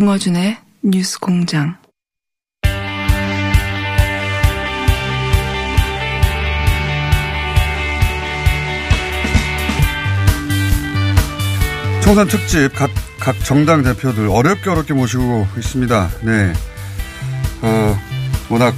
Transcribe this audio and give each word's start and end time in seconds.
김어준의 0.00 0.56
뉴스 0.82 1.20
공장. 1.20 1.76
총선 12.02 12.28
특집 12.28 12.74
각, 12.74 12.88
각 13.18 13.44
정당 13.44 13.82
대표들 13.82 14.26
어렵게 14.26 14.70
어렵게 14.70 14.94
모시고 14.94 15.46
있습니다. 15.58 16.08
네. 16.22 16.54
어, 17.60 17.98
워낙 18.48 18.74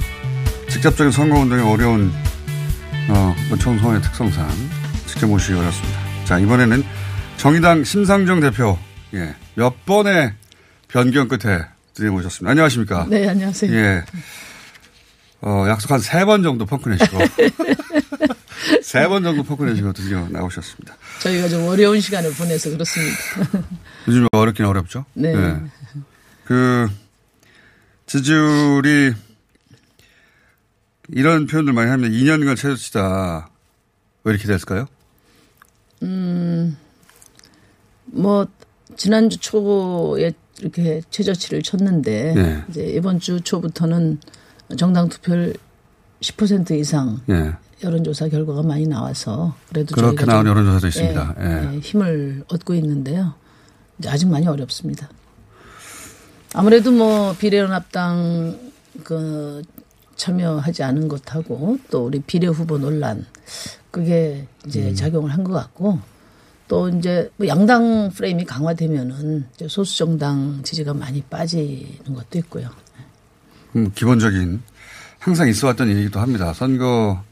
직접적인 0.67 1.13
선거운동이 1.13 1.61
어려운 1.61 2.11
어, 3.07 3.33
총선의 3.59 4.01
특성상 4.01 4.45
직접 5.05 5.27
모시기 5.27 5.57
어렵습니다. 5.57 5.99
자, 6.25 6.37
이번에는 6.37 6.83
정의당 7.37 7.85
심상정 7.85 8.41
대표, 8.41 8.77
예, 9.13 9.33
몇 9.55 9.85
번의 9.85 10.33
변경 10.93 11.27
끝에 11.27 11.65
드디어 11.95 12.11
모셨습니다. 12.11 12.51
안녕하십니까? 12.51 13.07
네, 13.09 13.27
안녕하세요. 13.27 13.73
예. 13.73 14.03
어, 15.41 15.65
약속 15.67 15.89
한 15.91 15.99
세 15.99 16.23
번 16.23 16.43
정도 16.43 16.67
포크 16.67 16.87
내시고. 16.87 17.17
세 18.83 19.07
번 19.09 19.23
정도 19.23 19.41
포크 19.43 19.63
내시고 19.65 19.91
드디어 19.91 20.27
나오셨습니다. 20.29 20.95
저희가 21.21 21.49
좀 21.49 21.67
어려운 21.67 21.99
시간을 21.99 22.31
보내서 22.33 22.69
그렇습니다. 22.69 23.17
요즘 24.07 24.27
어렵긴 24.33 24.65
어렵죠? 24.65 25.03
네. 25.15 25.35
네. 25.35 25.59
그, 26.45 26.87
지지율이 28.05 29.13
이런 31.09 31.47
표현들 31.47 31.73
많이 31.73 31.89
하면 31.89 32.11
2년간 32.11 32.55
최저치다. 32.55 33.49
왜 34.25 34.31
이렇게 34.31 34.47
됐을까요? 34.47 34.85
음, 36.03 36.77
뭐, 38.05 38.45
지난주 38.95 39.37
초에 39.39 40.31
이렇게 40.63 41.01
최저치를 41.09 41.61
쳤는데, 41.61 42.33
네. 42.33 42.63
이제 42.69 42.85
이번 42.85 43.19
주 43.19 43.41
초부터는 43.41 44.19
정당 44.77 45.09
투표를 45.09 45.55
10% 46.21 46.71
이상 46.79 47.19
네. 47.25 47.51
여론조사 47.83 48.29
결과가 48.29 48.63
많이 48.63 48.87
나와서 48.87 49.55
그래도 49.67 49.93
그렇게 49.93 50.23
나온 50.25 50.47
여론조사도 50.47 50.87
있습니다. 50.87 51.35
예, 51.41 51.73
예. 51.75 51.79
힘을 51.79 52.45
얻고 52.47 52.73
있는데요. 52.75 53.33
이제 53.99 54.07
아직 54.09 54.27
많이 54.29 54.47
어렵습니다. 54.47 55.09
아무래도 56.53 56.91
뭐 56.91 57.35
비례연합당 57.37 58.57
그 59.03 59.63
참여하지 60.15 60.83
않은 60.83 61.09
것하고 61.09 61.77
또 61.91 62.05
우리 62.05 62.21
비례 62.21 62.47
후보 62.47 62.77
논란 62.77 63.25
그게 63.91 64.47
이제 64.65 64.89
음. 64.89 64.95
작용을 64.95 65.31
한 65.31 65.43
것 65.43 65.51
같고 65.51 65.99
또 66.73 66.89
이제 66.89 67.29
뭐 67.37 67.47
양당 67.47 68.09
프레임이 68.15 68.45
강화되면은 68.45 69.45
소수 69.67 69.95
정당 69.95 70.59
지지가 70.63 70.95
많이 70.95 71.21
빠지는 71.21 72.15
것도 72.15 72.39
있고요. 72.39 72.67
음, 73.75 73.91
기본적인 73.93 74.59
항상 75.19 75.47
있어왔던 75.49 75.87
일이기도 75.89 76.19
합니다. 76.19 76.51
선거 76.51 77.23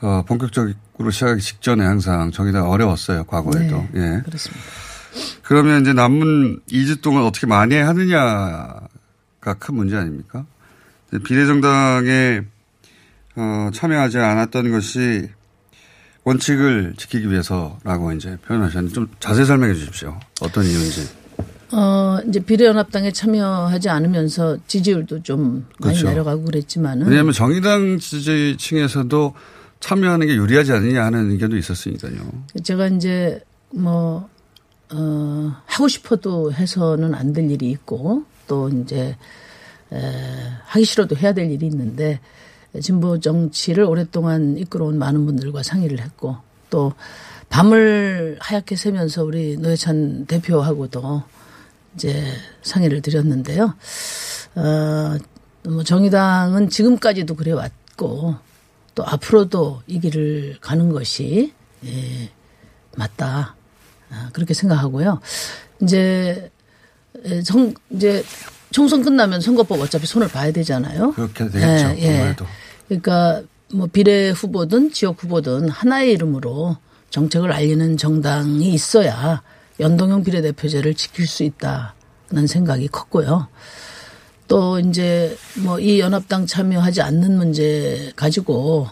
어, 0.00 0.22
본격적으로 0.26 1.10
시작하기 1.10 1.42
직전에 1.42 1.84
항상 1.84 2.30
정의당 2.30 2.70
어려웠어요. 2.70 3.24
과거에도. 3.24 3.86
네, 3.92 4.00
예. 4.00 4.22
그렇습니다. 4.24 4.64
그러면 5.42 5.82
이제 5.82 5.92
남은 5.92 6.60
2주 6.70 7.02
동안 7.02 7.24
어떻게 7.24 7.46
만회하느냐가 7.46 8.88
큰 9.58 9.74
문제 9.74 9.94
아닙니까? 9.94 10.46
비례정당에 11.22 12.40
어, 13.36 13.70
참여하지 13.74 14.16
않았던 14.16 14.70
것이 14.70 15.28
원칙을 16.28 16.94
지키기 16.96 17.30
위해서라고 17.30 18.12
이제 18.12 18.36
표현하셨는데 18.46 18.94
좀 18.94 19.08
자세히 19.18 19.46
설명해 19.46 19.74
주십시오. 19.74 20.18
어떤 20.40 20.64
이유인지. 20.64 21.08
어, 21.72 22.18
이제 22.28 22.40
비례연합당에 22.40 23.12
참여하지 23.12 23.88
않으면서 23.88 24.56
지지율도 24.66 25.22
좀 25.22 25.66
그렇죠. 25.80 26.04
많이 26.04 26.14
내려가고 26.14 26.44
그랬지만은. 26.44 27.06
왜냐하면 27.06 27.32
정의당 27.32 27.98
지지층에서도 27.98 29.34
참여하는 29.80 30.26
게 30.26 30.34
유리하지 30.34 30.72
않느냐 30.72 31.04
하는 31.04 31.30
의견도 31.30 31.56
있었으니까요. 31.56 32.14
제가 32.64 32.88
이제 32.88 33.40
뭐, 33.70 34.28
어, 34.90 35.52
하고 35.66 35.88
싶어도 35.88 36.52
해서는 36.52 37.14
안 37.14 37.32
될 37.32 37.50
일이 37.50 37.70
있고 37.70 38.24
또 38.46 38.68
이제 38.70 39.16
에, 39.92 39.98
하기 40.64 40.84
싫어도 40.84 41.16
해야 41.16 41.32
될 41.32 41.50
일이 41.50 41.66
있는데 41.66 42.20
진보 42.82 43.18
정치를 43.18 43.84
오랫동안 43.84 44.56
이끌어온 44.56 44.98
많은 44.98 45.26
분들과 45.26 45.62
상의를 45.62 46.00
했고 46.00 46.36
또 46.70 46.92
밤을 47.48 48.36
하얗게 48.40 48.76
새면서 48.76 49.24
우리 49.24 49.56
노회찬 49.56 50.26
대표하고도 50.26 51.22
이제 51.94 52.24
상의를 52.62 53.00
드렸는데요. 53.02 53.74
어, 54.54 55.16
뭐 55.64 55.82
정의당은 55.82 56.68
지금까지도 56.68 57.34
그래 57.34 57.52
왔고 57.52 58.36
또 58.94 59.06
앞으로도 59.06 59.82
이 59.86 60.00
길을 60.00 60.58
가는 60.60 60.90
것이 60.90 61.54
예, 61.84 62.30
맞다. 62.96 63.54
아, 64.10 64.30
그렇게 64.32 64.54
생각하고요. 64.54 65.20
이제 65.82 66.50
성 67.44 67.74
이제 67.90 68.24
총선 68.70 69.02
끝나면 69.02 69.40
선거법 69.40 69.80
어차피 69.80 70.06
손을 70.06 70.28
봐야 70.28 70.52
되잖아요. 70.52 71.12
그렇게 71.12 71.48
되겠죠. 71.48 71.94
예, 71.98 72.02
예. 72.02 72.36
그러니까 72.86 73.42
뭐 73.72 73.86
비례 73.86 74.30
후보든 74.30 74.92
지역 74.92 75.22
후보든 75.22 75.68
하나의 75.68 76.12
이름으로 76.12 76.76
정책을 77.10 77.52
알리는 77.52 77.96
정당이 77.96 78.72
있어야 78.72 79.42
연동형 79.80 80.24
비례대표제를 80.24 80.94
지킬 80.94 81.26
수 81.26 81.42
있다는 81.44 82.46
생각이 82.46 82.88
컸고요. 82.88 83.48
또 84.48 84.78
이제 84.80 85.36
뭐 85.58 85.78
이 85.78 86.00
연합당 86.00 86.46
참여하지 86.46 87.02
않는 87.02 87.36
문제 87.36 88.12
가지고 88.16 88.88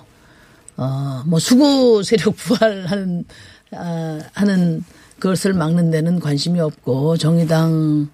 어뭐 0.76 1.38
수구 1.38 2.02
세력 2.02 2.36
부활하는 2.36 3.24
아 3.72 4.20
하는 4.34 4.84
그것을 5.18 5.54
막는 5.54 5.90
데는 5.90 6.20
관심이 6.20 6.60
없고 6.60 7.16
정의당 7.16 8.08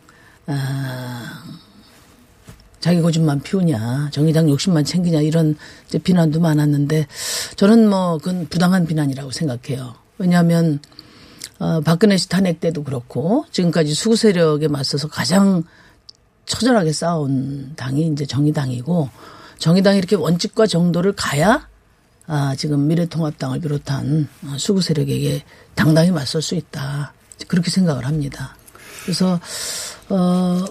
아 0.52 1.42
자기 2.80 3.00
고집만 3.00 3.40
피우냐, 3.42 4.10
정의당 4.12 4.50
욕심만 4.50 4.84
챙기냐 4.84 5.20
이런 5.20 5.56
비난도 6.02 6.40
많았는데 6.40 7.06
저는 7.56 7.88
뭐 7.88 8.18
그건 8.18 8.48
부당한 8.48 8.86
비난이라고 8.86 9.30
생각해요. 9.30 9.94
왜냐하면 10.18 10.80
어, 11.60 11.80
박근혜 11.80 12.16
씨 12.16 12.28
탄핵 12.28 12.58
때도 12.58 12.82
그렇고 12.82 13.44
지금까지 13.52 13.94
수구 13.94 14.16
세력에 14.16 14.66
맞서서 14.66 15.06
가장 15.06 15.62
처절하게 16.46 16.92
싸운 16.92 17.72
당이 17.76 18.08
이제 18.08 18.26
정의당이고 18.26 19.08
정의당이 19.58 19.98
이렇게 19.98 20.16
원칙과 20.16 20.66
정도를 20.66 21.12
가야 21.12 21.68
아, 22.26 22.54
지금 22.56 22.88
미래통합당을 22.88 23.60
비롯한 23.60 24.28
수구 24.56 24.82
세력에게 24.82 25.44
당당히 25.76 26.10
맞설 26.10 26.42
수 26.42 26.56
있다. 26.56 27.12
그렇게 27.46 27.70
생각을 27.70 28.06
합니다. 28.06 28.56
그래서 29.04 29.40
어, 30.12 30.64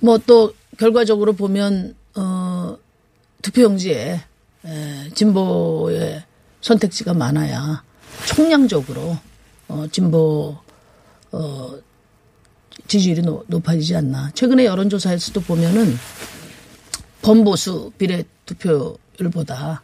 뭐 0.00 0.18
또 0.18 0.52
결과적으로 0.78 1.32
보면 1.32 1.94
어, 2.14 2.76
투표용지에 3.42 4.20
에, 4.64 5.10
진보의 5.14 6.22
선택지가 6.60 7.14
많아야 7.14 7.82
총량적으로 8.26 9.16
어, 9.68 9.86
진보 9.90 10.56
어, 11.32 11.78
지지율이 12.86 13.22
높아지지 13.46 13.96
않나. 13.96 14.30
최근에 14.34 14.64
여론조사에서도 14.64 15.40
보면은 15.42 15.96
범보수 17.22 17.92
비례 17.98 18.24
투표율보다 18.46 19.82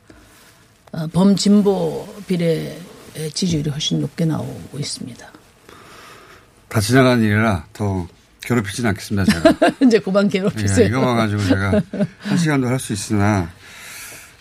어, 0.92 1.06
범진보 1.08 2.16
비례 2.26 2.78
지지율이 3.32 3.70
훨씬 3.70 4.00
높게 4.00 4.24
나오고 4.24 4.78
있습니다. 4.78 5.32
다 6.68 6.80
지나간 6.80 7.22
일이라 7.22 7.66
더 7.72 8.06
괴롭히진 8.44 8.86
않겠습니다, 8.86 9.32
제가. 9.32 9.70
이제 9.86 9.98
그만 9.98 10.28
괴롭히세요. 10.28 10.84
예, 10.84 10.88
이거만 10.88 11.16
가지고 11.16 11.42
제가 11.44 11.80
한 12.20 12.38
시간도 12.38 12.68
할 12.68 12.78
수 12.78 12.92
있으나. 12.92 13.48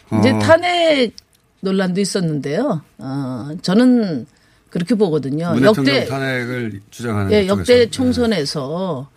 어. 0.09 0.19
이제 0.19 0.31
탄핵 0.39 1.13
논란도 1.61 2.01
있었는데요. 2.01 2.81
어, 2.97 3.49
저는 3.61 4.25
그렇게 4.69 4.95
보거든요. 4.95 5.55
역대 5.61 6.05
탄핵을 6.05 6.81
주장하는 6.91 7.31
예, 7.31 7.47
역대 7.47 7.79
네. 7.85 7.89
총선에서 7.89 9.07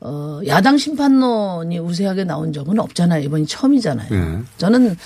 어, 0.00 0.40
야당 0.46 0.76
심판론이 0.76 1.78
우세하게 1.78 2.24
나온 2.24 2.52
적은 2.52 2.78
없잖아요. 2.78 3.22
이번이 3.24 3.46
처음이잖아요. 3.46 4.08
네. 4.10 4.42
저는 4.58 4.96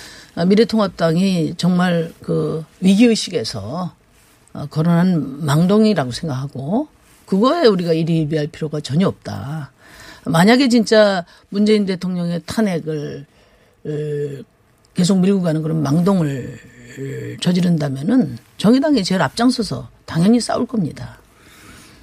미래통합당이 0.46 1.54
정말 1.56 2.12
그 2.22 2.64
위기의식에서 2.80 3.92
어, 4.54 4.66
거론한 4.66 5.44
망동이라고 5.46 6.10
생각하고 6.10 6.88
그거에 7.26 7.66
우리가 7.66 7.92
일희일비할 7.92 8.48
필요가 8.48 8.80
전혀 8.80 9.08
없다. 9.08 9.72
만약에 10.24 10.68
진짜 10.68 11.24
문재인 11.48 11.86
대통령의 11.86 12.42
탄핵을 12.46 13.26
계속 14.94 15.18
밀고 15.20 15.42
가는 15.42 15.62
그런 15.62 15.82
망동을 15.82 16.58
저지른다면은 17.40 18.38
정의당이 18.58 19.02
제일 19.04 19.22
앞장서서 19.22 19.88
당연히 20.04 20.40
싸울 20.40 20.66
겁니다. 20.66 21.18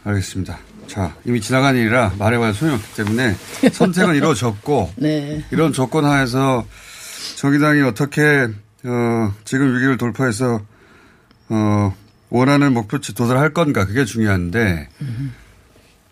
알겠습니다. 0.04 0.60
자, 0.88 1.16
이미 1.24 1.40
지나간 1.40 1.76
일이라 1.76 2.16
말해봐야 2.18 2.52
소용없기 2.54 2.96
때문에 2.96 3.36
선택은 3.72 4.16
이루어졌고 4.16 4.94
네. 4.98 5.46
이런 5.52 5.72
조건 5.72 6.06
하에서 6.06 6.66
정의당이 7.36 7.84
어떻게 7.84 8.48
어, 8.86 9.34
지금 9.46 9.76
위기를 9.76 9.98
돌파해서 9.98 10.62
어, 11.50 11.96
원하는 12.30 12.74
목표치 12.74 13.14
도달할 13.16 13.54
건가 13.54 13.86
그게 13.86 14.06
중요한데 14.06 14.90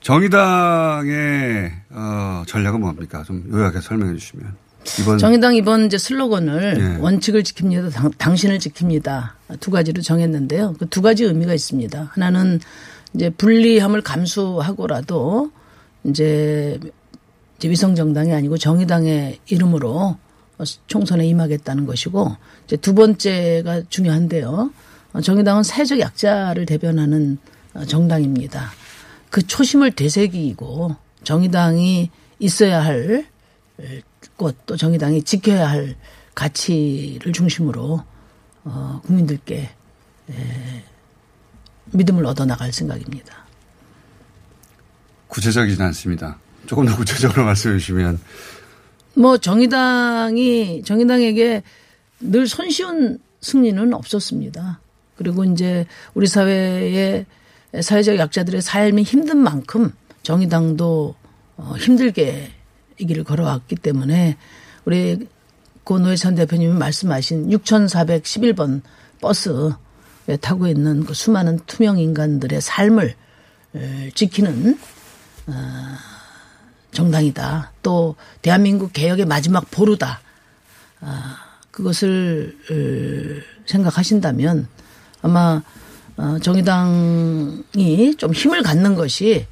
정의당의 0.02 1.72
어, 1.90 2.44
전략은 2.48 2.80
뭡니까? 2.80 3.24
좀 3.24 3.44
요약해 3.52 3.82
설명해 3.82 4.18
주시면. 4.18 4.56
이번 5.02 5.18
정의당 5.18 5.56
이번 5.56 5.86
이제 5.88 5.98
슬로건을 5.98 6.78
예. 6.80 7.02
원칙을 7.02 7.44
지킵니다. 7.44 7.92
당, 7.92 8.10
당신을 8.18 8.58
지킵니다. 8.60 9.32
두 9.60 9.70
가지로 9.70 10.02
정했는데요. 10.02 10.76
그 10.80 10.86
두 10.86 11.02
가지 11.02 11.26
의미가 11.26 11.54
있습니다. 11.54 12.12
하나는 12.14 12.60
이제 13.14 13.30
불리함을 13.30 14.02
감수하고라도 14.02 15.52
이제 16.06 16.80
이제 17.58 17.70
위성 17.70 17.96
정당이 17.96 18.34
아니고 18.34 18.58
정의당의 18.58 19.40
이름으로 19.48 20.18
총선에 20.88 21.26
임하겠다는 21.28 21.86
것이고 21.86 22.36
이제 22.66 22.78
두 22.78 22.94
번째가 22.96 23.84
중요한데요. 23.90 24.72
어, 25.14 25.22
정의당은 25.22 25.64
사회적 25.64 26.00
약자를 26.00 26.66
대변하는 26.66 27.38
어, 27.74 27.86
정당입니다. 27.86 28.72
그 29.30 29.46
초심을 29.46 29.92
되새기고 29.92 30.96
정의당이 31.24 32.10
있어야 32.40 32.84
할 32.84 33.26
곳 34.38 34.56
또 34.66 34.78
정의당이 34.78 35.24
지켜야 35.24 35.70
할 35.70 35.96
가치를 36.36 37.34
중심으로 37.34 38.04
어, 38.64 39.02
국민들께 39.06 39.70
에, 40.30 40.84
믿음을 41.92 42.26
얻어 42.26 42.46
나갈 42.46 42.72
생각입니다. 42.72 43.46
구체적이진 45.28 45.82
않습니다. 45.86 46.38
조금 46.68 46.86
더 46.86 46.96
구체적으로 46.96 47.46
말씀해 47.46 47.80
주시면 47.80 48.20
뭐 49.16 49.38
정의당이 49.38 50.84
정의당에게 50.84 51.64
늘 52.20 52.48
손쉬운 52.48 53.20
승리는 53.42 53.94
없었습니다. 53.94 54.80
그리고 55.18 55.44
이제 55.44 55.86
우리 56.14 56.28
사회의 56.28 57.26
사회적 57.80 58.18
약자들의 58.18 58.62
삶이 58.62 59.04
힘든 59.04 59.38
만큼 59.38 59.92
정의당도 60.24 61.16
어, 61.58 61.74
힘들게 61.80 62.52
이 63.00 63.06
길을 63.06 63.24
걸어왔기 63.24 63.76
때문에 63.78 64.38
우리 64.86 65.28
고 65.84 66.00
노회찬 66.00 66.36
대표님이 66.36 66.74
말씀하신 66.74 67.50
6,411번 67.50 68.82
버스에 69.22 70.38
타고 70.42 70.68
있는 70.68 71.06
그 71.06 71.14
수많은 71.14 71.60
투명 71.66 71.98
인간들의 71.98 72.60
삶을 72.62 73.16
에, 73.76 74.12
지키는 74.14 74.78
어, 75.48 75.54
정당이다. 76.92 77.72
또 77.84 78.16
대한민국 78.42 78.92
개혁의 78.92 79.26
마지막 79.26 79.70
보루다. 79.72 80.20
아, 81.00 81.38
그것을 81.72 82.58
어, 82.70 83.66
생각하신다면 83.66 84.68
아마 85.22 85.62
어, 86.18 86.38
정의당이 86.42 88.16
좀 88.18 88.34
힘을 88.34 88.64
갖는 88.64 88.96
것이 88.96 89.46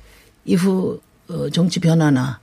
이후 0.45 0.99
어, 1.27 1.49
정치 1.49 1.79
변화나 1.79 2.39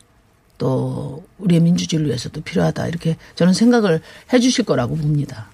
또 0.58 1.24
우리의 1.38 1.60
민주주의를 1.60 2.06
위해서도 2.06 2.40
필요하다 2.42 2.86
이렇게 2.86 3.16
저는 3.34 3.52
생각을 3.52 4.00
해 4.32 4.38
주실 4.38 4.64
거라고 4.64 4.96
봅니다. 4.96 5.48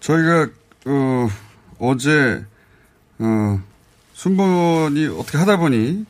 저희가 0.00 0.48
어, 0.86 1.28
어제 1.78 2.44
어, 3.18 3.60
순번이 4.12 5.06
어떻게 5.06 5.38
하다 5.38 5.56
보니 5.56 6.04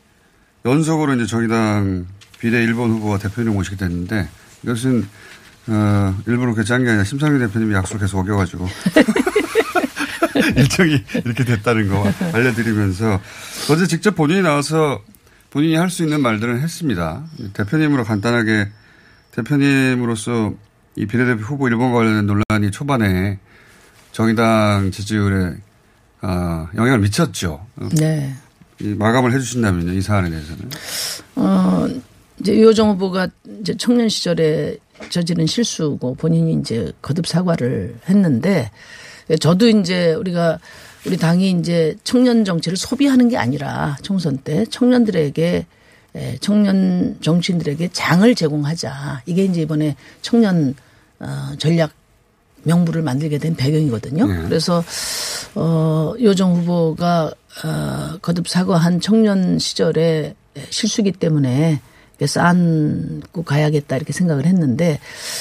연속으로 0.65 1.15
이제 1.15 1.27
정의당 1.27 2.06
비례 2.41 2.67
1번 2.67 2.91
후보와 2.91 3.19
대표님 3.19 3.55
모시게 3.55 3.77
됐는데 3.77 4.29
이것은 4.65 5.06
어, 5.69 6.17
일부러 6.27 6.53
그렇게 6.53 6.65
짠게 6.65 6.89
아니라 6.89 7.05
심상정 7.05 7.39
대표님이 7.47 7.75
계속 7.99 8.19
어겨가지고 8.19 8.67
일정이 10.56 11.03
이렇게 11.25 11.44
됐다는 11.44 11.88
거 11.88 12.05
알려드리면서 12.33 13.21
어제 13.71 13.87
직접 13.87 14.15
본인이 14.15 14.43
나와서 14.43 15.03
본인이 15.50 15.77
할 15.77 15.88
수 15.91 16.03
있는 16.03 16.21
말들은 16.21 16.61
했습니다. 16.61 17.25
대표님으로 17.55 18.05
간단하게 18.05 18.69
대표님으로서 19.33 20.53
이 20.97 21.06
비례대표 21.06 21.43
후보 21.43 21.65
1번과 21.67 21.94
관련된 21.94 22.27
논란이 22.27 22.71
초반에 22.71 23.38
정의당 24.12 24.91
지지율에 24.91 25.56
어, 26.23 26.69
영향을 26.75 26.99
미쳤죠. 27.00 27.67
네. 27.99 28.35
이 28.81 28.89
마감을 28.94 29.32
해 29.32 29.39
주신다면요, 29.39 29.93
이 29.93 30.00
사안에 30.00 30.31
대해서는. 30.31 30.71
어, 31.37 31.87
이제 32.41 32.55
유호정 32.56 32.91
후보가 32.93 33.29
이제 33.61 33.75
청년 33.79 34.09
시절에 34.09 34.77
저지른 35.11 35.47
실수고 35.47 36.15
본인이 36.15 36.55
이제 36.55 36.91
거듭 37.03 37.27
사과를 37.27 37.97
했는데 38.09 38.71
저도 39.40 39.69
이제 39.69 40.14
우리가 40.14 40.58
우리 41.06 41.17
당이 41.17 41.50
이제 41.52 41.96
청년 42.05 42.44
정치를 42.44 42.76
소비하는 42.76 43.28
게 43.28 43.37
아니라 43.37 43.96
총선 44.02 44.38
때 44.38 44.64
청년들에게 44.67 45.67
에, 46.17 46.37
청년 46.40 47.17
정치인들에게 47.20 47.90
장을 47.93 48.34
제공하자. 48.34 49.23
이게 49.26 49.44
이제 49.44 49.62
이번에 49.62 49.96
청년 50.23 50.75
어, 51.19 51.52
전략 51.58 51.93
명부를 52.67 53.02
만들게 53.02 53.38
된 53.38 53.55
배경이거든요. 53.55 54.26
네. 54.26 54.43
그래서 54.43 54.82
어 55.55 56.14
요정 56.20 56.56
후보가 56.56 57.32
어 57.64 58.19
거듭 58.20 58.49
사과한 58.49 59.00
청년 59.00 59.58
시절의 59.58 60.34
실수기 60.70 61.12
때문에 61.12 61.81
쌓고 62.25 63.43
가야겠다 63.44 63.96
이렇게 63.96 64.12
생각을 64.12 64.46
했는데 64.46 64.99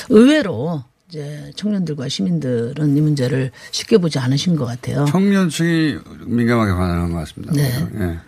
의외로 0.09 0.83
이제 1.07 1.51
청년들과 1.55 2.09
시민들은 2.09 2.97
이 2.97 3.01
문제를 3.01 3.51
쉽게 3.71 3.97
보지 3.97 4.19
않으신 4.19 4.55
것 4.55 4.65
같아요. 4.65 5.05
청년층이 5.05 5.97
민감하게 6.25 6.71
반응한 6.71 7.11
것 7.11 7.19
같습니다. 7.19 7.53
네. 7.53 7.87
예. 7.99 8.19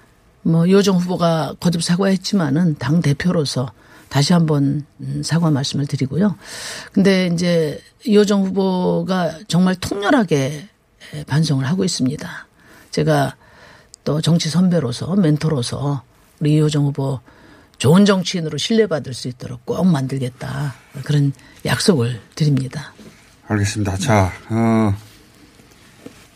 뭐 0.44 0.69
요정 0.69 0.97
후보가 0.97 1.56
거듭 1.59 1.83
사과했지만은 1.83 2.75
당 2.77 3.01
대표로서 3.01 3.71
다시 4.09 4.31
한번 4.33 4.85
음, 5.01 5.21
사과 5.24 5.50
말씀을 5.50 5.88
드리고요. 5.88 6.38
근데 6.93 7.27
이제 7.34 7.81
이호정 8.05 8.46
후보가 8.46 9.39
정말 9.48 9.75
통렬하게 9.75 10.69
반성을 11.27 11.65
하고 11.65 11.84
있습니다. 11.84 12.48
제가 12.91 13.36
또 14.03 14.22
정치 14.22 14.50
선배로서 14.50 15.15
멘토로서 15.15 16.03
우리 16.39 16.53
이호정 16.53 16.86
후보 16.86 17.19
좋은 17.77 18.05
정치인으로 18.05 18.57
신뢰받을 18.57 19.13
수 19.13 19.27
있도록 19.27 19.65
꼭 19.65 19.86
만들겠다 19.86 20.75
그런 21.03 21.31
약속을 21.65 22.19
드립니다. 22.36 22.93
알겠습니다. 23.48 23.98
자, 23.98 24.31
어, 24.50 24.96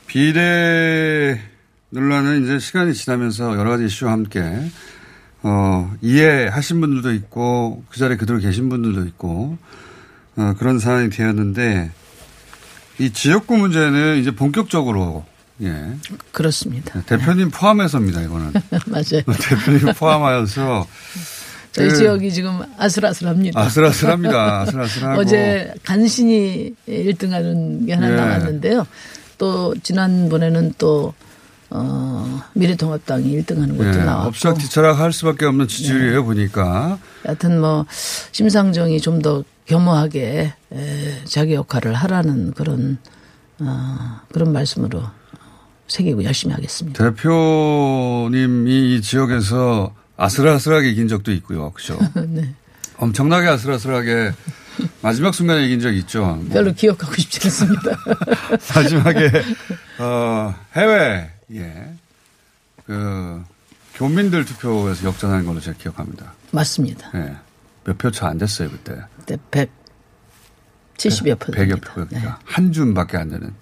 비례 0.07 1.41
논란은 1.89 2.43
이제 2.43 2.60
시간이 2.60 2.93
지나면서 2.93 3.57
여러 3.57 3.71
가지 3.71 3.86
이슈와 3.86 4.12
함께 4.12 4.41
어, 5.43 5.93
이해하신 6.01 6.79
분들도 6.79 7.13
있고 7.13 7.83
그 7.89 7.98
자리에 7.98 8.17
그대로 8.17 8.39
계신 8.39 8.69
분들도 8.69 9.05
있고 9.07 9.57
어, 10.38 10.53
그런 10.57 10.79
상황이 10.79 11.10
되었는데 11.10 11.91
이 13.00 13.12
지역구 13.12 13.57
문제는 13.57 14.19
이제 14.19 14.31
본격적으로 14.31 15.25
예. 15.63 15.95
그렇습니다. 16.31 17.01
대표님 17.01 17.51
포함해서입니다, 17.51 18.21
이거는. 18.21 18.53
맞아요. 18.88 19.21
대표님 19.39 19.93
포함하여서 19.95 20.88
저희 21.72 21.88
그 21.90 21.96
지역이 21.96 22.32
지금 22.34 22.60
아슬아슬합니다. 22.78 23.60
아슬아슬합니다. 23.60 24.62
아슬아슬하고 24.62 25.22
어제 25.22 25.74
간신히 25.84 26.74
1등하는 26.88 27.86
게 27.86 27.94
하나 27.94 28.12
예. 28.12 28.16
나왔는데요. 28.16 28.86
또 29.38 29.74
지난번에는 29.82 30.74
또 30.78 31.13
어, 31.70 32.42
미래통합당이 32.54 33.42
1등하는 33.42 33.78
것도 33.78 33.88
예, 34.00 34.04
나왔고. 34.04 34.28
엎치락뒤치락 34.30 35.00
할 35.00 35.13
수밖에 35.13 35.46
없는 35.46 35.68
지지율이에요, 35.70 36.25
보니까. 36.25 37.00
여하튼 37.25 37.62
뭐 37.62 37.86
심상정이 38.34 39.00
좀 39.00 39.22
더 39.22 39.44
겸허하게 39.68 40.54
에, 40.74 41.24
자기 41.25 41.54
역할을 41.54 41.94
하라는 41.94 42.51
그런 42.54 42.98
어, 43.60 44.20
그런 44.34 44.51
말씀으로 44.51 45.04
새기고 45.88 46.24
열심히 46.25 46.54
하겠습니다. 46.54 47.01
대표님이 47.12 48.96
이 48.96 49.01
지역에서 49.01 49.94
아슬아슬하게 50.25 50.90
이긴 50.92 51.08
적도 51.08 51.32
있고요. 51.32 51.72
그죠? 51.72 51.98
네. 52.28 52.54
엄청나게 52.98 53.48
아슬아슬하게 53.48 54.32
마지막 55.01 55.34
순간에 55.34 55.66
이긴 55.66 55.80
적이 55.80 56.00
있죠. 56.00 56.24
뭐 56.25 56.48
별로 56.54 56.72
기억하고 56.74 57.13
싶지 57.16 57.40
않습니다. 57.46 57.98
마지막에, 58.75 59.32
어, 60.00 60.56
해외, 60.75 61.32
예. 61.56 61.94
그, 62.86 63.44
교민들 63.96 64.46
투표에서 64.46 65.08
역전한 65.08 65.46
걸로 65.46 65.60
제가 65.60 65.78
기억합니다. 65.78 66.34
맞습니다. 66.51 67.10
예. 67.16 67.36
몇 67.84 67.98
표 67.98 68.12
차 68.12 68.28
안 68.30 68.38
됐어요, 68.38 68.70
그때. 68.70 68.96
그때 69.25 69.68
170여 70.98 71.40
표. 71.40 71.51
100여 71.51 71.82
표, 71.82 72.06
그러니까. 72.06 72.40
한 72.46 72.72
줌밖에 72.72 73.18
안 73.18 73.30
되는. 73.30 73.54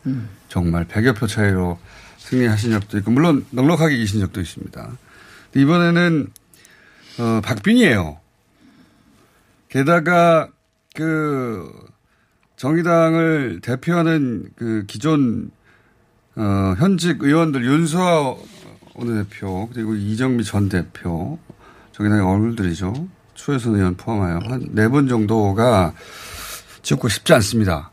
정말 0.50 0.86
100여 0.86 1.16
표 1.16 1.26
차이로 1.26 1.80
승리하신 2.18 2.72
적도 2.72 2.98
있고, 2.98 3.12
물론 3.12 3.46
넉넉하게 3.52 3.96
이기신 3.96 4.20
적도 4.20 4.42
있습니다. 4.42 4.90
이번에는 5.56 6.28
어, 7.18 7.42
박빙이에요. 7.44 8.20
게다가 9.70 10.50
그 10.96 11.72
정의당을 12.56 13.62
대표하는 13.62 14.50
그 14.56 14.86
기존 14.88 15.52
어, 16.36 16.76
현직 16.78 17.24
의원들 17.24 17.66
윤수아 17.66 18.36
원내대표 18.96 19.70
그리고 19.74 19.96
이정미 19.96 20.44
전 20.44 20.70
대표 20.70 21.40
정의당의 21.94 22.26
얼굴들이죠. 22.26 23.08
추혜선 23.34 23.76
의원 23.76 23.96
포함하여 23.96 24.40
한네분 24.44 25.08
정도가 25.08 25.94
지역구 26.82 27.08
쉽지 27.10 27.34
않습니다. 27.34 27.92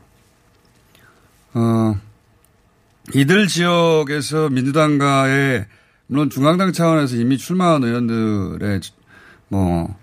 어, 1.53 1.97
이들 3.13 3.47
지역에서 3.47 4.49
민주당과의 4.49 5.65
물론 6.07 6.29
중앙당 6.29 6.73
차원에서 6.73 7.15
이미 7.15 7.37
출마한 7.37 7.83
의원들의 7.83 8.81
뭐 9.49 9.93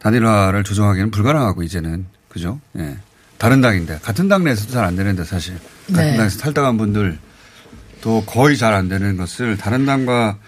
단일화를 0.00 0.64
조정하기는 0.64 1.10
불가능하고 1.10 1.62
이제는 1.62 2.06
그죠? 2.28 2.60
예. 2.78 2.96
다른 3.38 3.60
당인데 3.60 3.98
같은 4.02 4.28
당 4.28 4.44
내에서도 4.44 4.72
잘 4.72 4.84
안 4.84 4.96
되는데 4.96 5.24
사실 5.24 5.54
같은 5.88 6.10
네. 6.12 6.16
당에서 6.16 6.38
탈당한 6.38 6.76
분들 6.78 7.18
또 8.00 8.22
거의 8.26 8.56
잘 8.56 8.74
안 8.74 8.88
되는 8.88 9.16
것을 9.16 9.56
다른 9.56 9.86
당과 9.86 10.38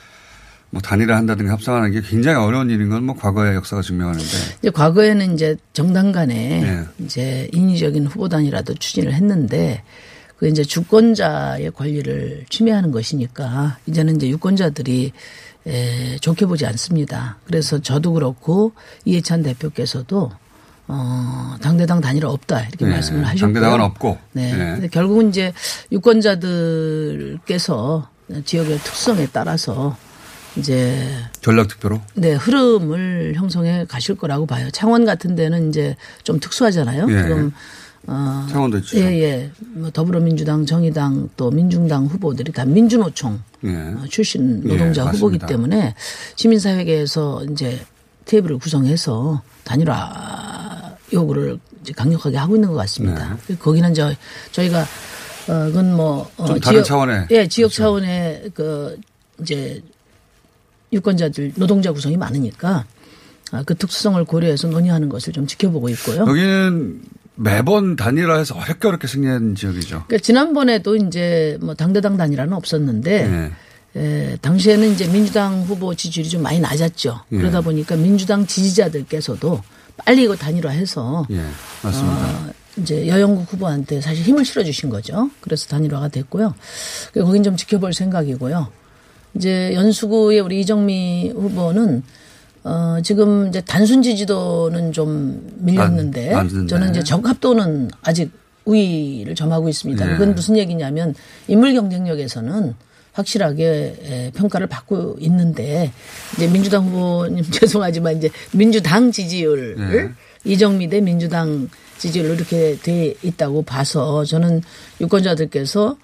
뭐 0.71 0.83
단일화 0.83 1.17
한다든가 1.17 1.53
협상하는 1.53 1.91
게 1.93 2.01
굉장히 2.03 2.37
어려운 2.39 2.69
일인 2.71 2.89
건 2.91 3.05
뭐 3.05 3.15
과거의 3.17 3.55
역사가 3.55 3.83
증명하는데 3.83 4.25
이제 4.61 4.71
과거에는 4.71 5.35
이제 5.35 5.57
정당 5.73 6.13
간에 6.13 6.35
네. 6.61 6.85
이제 6.99 7.49
인위적인 7.53 8.07
후보 8.07 8.29
단위라도 8.29 8.75
추진을 8.75 9.15
했는데 9.15 9.83
그 10.37 10.49
이제 10.49 10.63
주권자의 10.63 11.71
권리를 11.71 12.45
침해하는 12.51 12.91
것이니까 12.91 13.79
이제는 13.87 14.17
이제 14.17 14.29
유권자들이 14.29 15.13
에, 15.67 16.17
좋게 16.19 16.47
보지 16.47 16.65
않습니다. 16.67 17.39
그래서 17.45 17.81
저도 17.81 18.13
그렇고 18.13 18.73
이해찬 19.05 19.43
대표께서도 19.43 20.31
어, 20.89 21.57
당대당 21.61 22.01
단일화 22.01 22.31
없다 22.31 22.61
이렇게 22.63 22.85
네. 22.85 22.93
말씀을 22.93 23.27
하셨고요. 23.27 23.55
당대당은 23.55 23.81
없고. 23.81 24.19
네. 24.33 24.53
네. 24.53 24.73
근데 24.75 24.89
결국은 24.89 25.31
이제 25.31 25.53
유권자들께서 25.91 28.09
지역의 28.45 28.79
특성에 28.79 29.27
따라서 29.33 29.97
이제 30.57 31.09
전략 31.41 31.69
투표로 31.69 32.01
네, 32.15 32.35
흐름을 32.35 33.35
형성해 33.37 33.85
가실 33.89 34.17
거라고 34.17 34.47
봐요. 34.47 34.71
창원 34.71 35.05
같은 35.05 35.35
데는 35.35 35.69
이제 35.69 35.97
좀 36.23 36.41
특수하잖아요. 36.41 37.07
예. 37.11 37.23
지금 37.23 37.53
어 38.07 38.47
창원도 38.49 38.79
있죠. 38.79 38.97
예, 38.99 39.23
예. 39.23 39.51
뭐 39.59 39.91
더불어민주당, 39.91 40.65
정의당 40.65 41.29
또 41.37 41.51
민중당 41.51 42.07
후보들이 42.07 42.53
다 42.53 42.65
민주노총 42.65 43.43
예. 43.67 43.75
어, 43.77 44.05
출신 44.09 44.63
노동자 44.63 45.05
예, 45.05 45.09
후보기. 45.11 45.39
때문에 45.39 45.95
시민사회계에서 46.37 47.45
이제 47.51 47.85
테이블을 48.25 48.59
구성해서 48.59 49.43
단일화 49.65 50.97
요구를 51.13 51.59
강력하게 51.97 52.37
하고 52.37 52.57
있는 52.57 52.69
것 52.69 52.75
같습니다. 52.77 53.39
거기는 53.61 53.95
저 53.95 54.13
저희가 54.53 54.81
어 55.49 55.67
그건 55.67 55.95
뭐 55.95 56.29
어, 56.37 56.43
네. 56.45 56.47
좀 56.49 56.61
다른 56.61 56.83
차원의 56.83 57.27
예 57.31 57.47
지역 57.47 57.69
그렇죠. 57.69 57.83
차원의 57.83 58.51
그 58.55 58.99
이제 59.41 59.81
유권자들 60.93 61.53
노동자 61.57 61.93
구성이 61.93 62.17
많으니까 62.17 62.85
아, 63.53 63.63
그 63.65 63.75
특수성을 63.77 64.25
고려해서 64.25 64.67
논의하는 64.69 65.09
것을 65.09 65.33
좀 65.33 65.47
지켜보고 65.47 65.89
있고요. 65.91 66.23
여기는 66.23 67.01
매번 67.37 67.97
단일화해서 67.97 68.55
어렵게 68.57 68.89
어렵게 68.89 69.07
승리한 69.07 69.55
지역이죠. 69.55 70.05
그러니까 70.07 70.19
지난번에도 70.19 70.97
이제 70.97 71.59
뭐 71.61 71.75
당대당 71.75 72.17
단일화는 72.17 72.53
없었는데 72.53 73.29
네. 73.29 73.53
에, 73.97 74.37
당시에는 74.41 74.93
이제 74.93 75.07
민주당 75.07 75.63
후보 75.63 75.95
지지율이 75.95 76.29
좀 76.29 76.43
많이 76.43 76.61
낮았죠. 76.61 77.21
예. 77.33 77.37
그러다 77.37 77.61
보니까 77.61 77.97
민주당 77.97 78.47
지지자들께서도 78.47 79.63
빨리 80.05 80.25
이거 80.25 80.37
단일화해서 80.37 81.27
예, 81.31 81.43
맞습니다. 81.83 82.29
어, 82.29 82.51
이제 82.79 83.07
여영국 83.07 83.51
후보한테 83.53 84.01
사실 84.03 84.25
힘을 84.25 84.45
실어주신 84.45 84.91
거죠. 84.91 85.31
그래서 85.41 85.67
단일화가 85.69 86.09
됐고요. 86.09 86.55
그리고 87.13 87.27
거긴 87.27 87.43
좀 87.43 87.57
지켜볼 87.57 87.95
생각이고요. 87.95 88.69
이제 89.35 89.73
연수구의 89.75 90.41
우리 90.41 90.61
이정미 90.61 91.31
후보는 91.35 92.03
어, 92.67 93.01
지금 93.01 93.47
이제 93.47 93.61
단순 93.61 94.03
지지도는 94.03 94.91
좀 94.91 95.41
밀렸는데 95.59 96.35
안-. 96.35 96.67
저는 96.67 96.91
이제 96.91 97.03
적합도는 97.05 97.93
아직 98.03 98.33
우위를 98.65 99.37
점하고 99.37 99.69
있습니다. 99.69 100.05
예. 100.05 100.13
그건 100.15 100.35
무슨 100.35 100.57
얘기냐면 100.57 101.15
인물 101.47 101.75
경쟁력에서는 101.75 102.75
확실하게 103.13 103.97
에, 104.03 104.31
평가를 104.33 104.67
받고 104.67 105.17
있는데 105.21 105.93
이제 106.35 106.49
민주당 106.49 106.87
후보님 106.87 107.45
죄송하지만 107.53 108.17
이제 108.17 108.31
민주당 108.53 109.13
지지율 109.13 109.77
네. 109.77 110.11
이정미 110.45 110.89
대 110.89 111.01
민주당 111.01 111.69
지지율로 111.99 112.35
이렇게 112.35 112.77
돼 112.83 113.15
있다고 113.23 113.63
봐서 113.63 114.25
저는 114.25 114.61
유권자들께서 115.01 115.97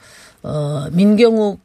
어 0.44 0.86
민경욱 0.92 1.60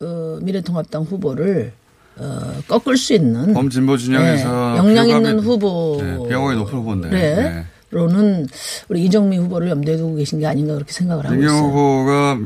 어, 0.00 0.38
미래통합당 0.42 1.04
후보를 1.04 1.72
어, 2.16 2.52
꺾을 2.68 2.96
수 2.96 3.14
있는 3.14 3.52
범진보 3.54 3.96
진영에서 3.96 4.74
네, 4.82 4.82
비호감이- 4.82 5.08
있는 5.16 5.40
후보 5.40 5.98
네, 6.00 6.28
비호감이 6.28 6.56
높은 6.56 6.78
후보인데. 6.78 7.08
네. 7.10 7.34
네. 7.36 7.66
로는 7.90 8.46
우리 8.88 9.04
이정미 9.04 9.36
후보를 9.38 9.68
염두에 9.68 9.96
두고 9.98 10.14
계신 10.16 10.38
게 10.40 10.46
아닌가 10.46 10.74
그렇게 10.74 10.92
생각을 10.92 11.26
하고 11.26 11.34
있어요. 11.42 11.58
후보가 11.58 12.38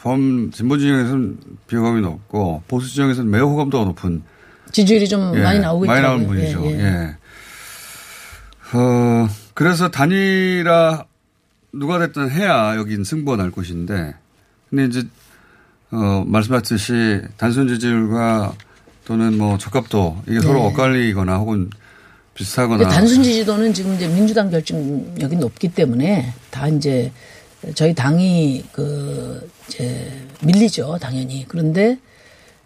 범 0.00 0.50
진보 0.50 0.78
진영에서는 0.78 1.38
비호감이 1.66 2.00
높고 2.00 2.62
보수 2.68 2.92
진영에서는 2.94 3.30
매우 3.30 3.48
호감도가 3.50 3.84
높은 3.84 4.22
지지율이 4.72 5.06
좀 5.08 5.32
예, 5.36 5.42
많이 5.42 5.60
나오고 5.60 5.84
많이. 5.86 6.00
나오는 6.02 6.26
분이죠. 6.26 6.62
예, 6.64 6.70
예. 6.70 6.78
예. 6.84 7.16
어, 8.76 9.28
그래서 9.54 9.88
단일화 9.90 11.04
누가 11.72 11.98
됐든 11.98 12.30
해야 12.30 12.74
여긴 12.76 13.04
승부가 13.04 13.36
날 13.36 13.50
것인데 13.50 14.14
근데 14.70 14.84
이제 14.86 15.02
어, 15.92 16.24
말씀하셨듯이 16.26 17.20
단순 17.36 17.68
지지율과 17.68 18.54
또는 19.04 19.36
뭐 19.36 19.58
적합도 19.58 20.22
이게 20.28 20.40
서로 20.40 20.60
네. 20.60 20.66
엇갈리거나 20.66 21.36
혹은 21.36 21.70
비슷하거나 22.34 22.88
단순 22.88 23.22
지지도는 23.22 23.72
지금 23.72 23.94
이제 23.94 24.08
민주당 24.08 24.50
결집력이 24.50 25.36
높기 25.36 25.68
때문에 25.68 26.32
다 26.50 26.68
이제 26.68 27.12
저희 27.74 27.94
당이 27.94 28.64
그 28.72 29.48
이제 29.68 30.10
밀리죠 30.42 30.98
당연히 31.00 31.44
그런데 31.46 31.98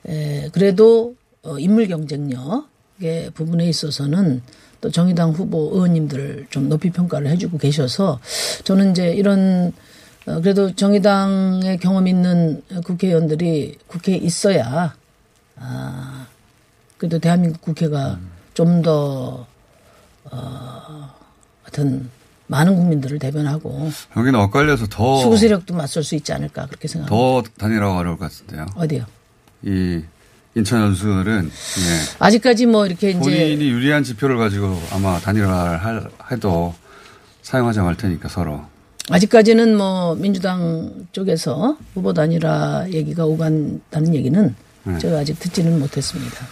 에 0.07 0.49
그래도 0.53 1.15
어 1.43 1.59
인물 1.59 1.87
경쟁력의 1.89 3.31
부분에 3.35 3.67
있어서는 3.69 4.43
또 4.81 4.91
정의당 4.91 5.33
후보 5.33 5.71
의원님들 5.73 6.47
좀 6.51 6.69
높이 6.69 6.91
평가를 6.91 7.29
해주고 7.31 7.59
계셔서 7.59 8.21
저는 8.65 8.93
이제 8.93 9.13
이런 9.13 9.73
어 10.27 10.41
그래도 10.41 10.75
정의당의 10.75 11.79
경험 11.79 12.07
있는 12.07 12.63
국회의원들이 12.85 13.77
국회에 13.87 14.17
있어야 14.17 14.95
아 15.61 16.27
그래도 16.97 17.19
대한민국 17.19 17.61
국회가 17.61 18.19
좀더 18.55 19.47
어, 20.31 21.11
하여튼 21.63 22.11
많은 22.47 22.75
국민들을 22.77 23.19
대변하고 23.19 23.91
여기는 24.17 24.39
엇갈려서 24.41 24.87
더 24.89 25.21
수구 25.21 25.37
세력도 25.37 25.75
맞설 25.75 26.03
수 26.03 26.15
있지 26.15 26.33
않을까 26.33 26.67
그렇게 26.67 26.89
생각합니다. 26.89 27.15
더 27.15 27.43
단일화가 27.59 27.97
어려울 27.99 28.17
것 28.19 28.31
같은데요. 28.31 28.67
어디요? 28.75 29.05
이 29.63 30.03
인천 30.55 30.81
연수는 30.81 31.47
예. 31.51 32.17
아직까지 32.19 32.67
뭐 32.67 32.87
이렇게 32.87 33.11
이제 33.11 33.19
본인이 33.19 33.69
유리한 33.71 34.03
지표를 34.03 34.39
가지고 34.39 34.81
아마 34.93 35.19
단일화를 35.21 35.85
할- 35.85 36.11
해도 36.33 36.75
사용하지 37.43 37.81
않을 37.81 37.97
테니까 37.97 38.29
서로. 38.29 38.63
아직까지는 39.11 39.77
뭐 39.77 40.15
민주당 40.17 41.07
쪽에서 41.13 41.77
후보 41.95 42.13
단일화 42.13 42.87
얘기가 42.91 43.25
오간다는 43.25 44.15
얘기는 44.15 44.55
네. 44.85 44.99
제가 44.99 45.19
아직 45.19 45.39
듣지는 45.39 45.79
못했습니다. 45.79 46.47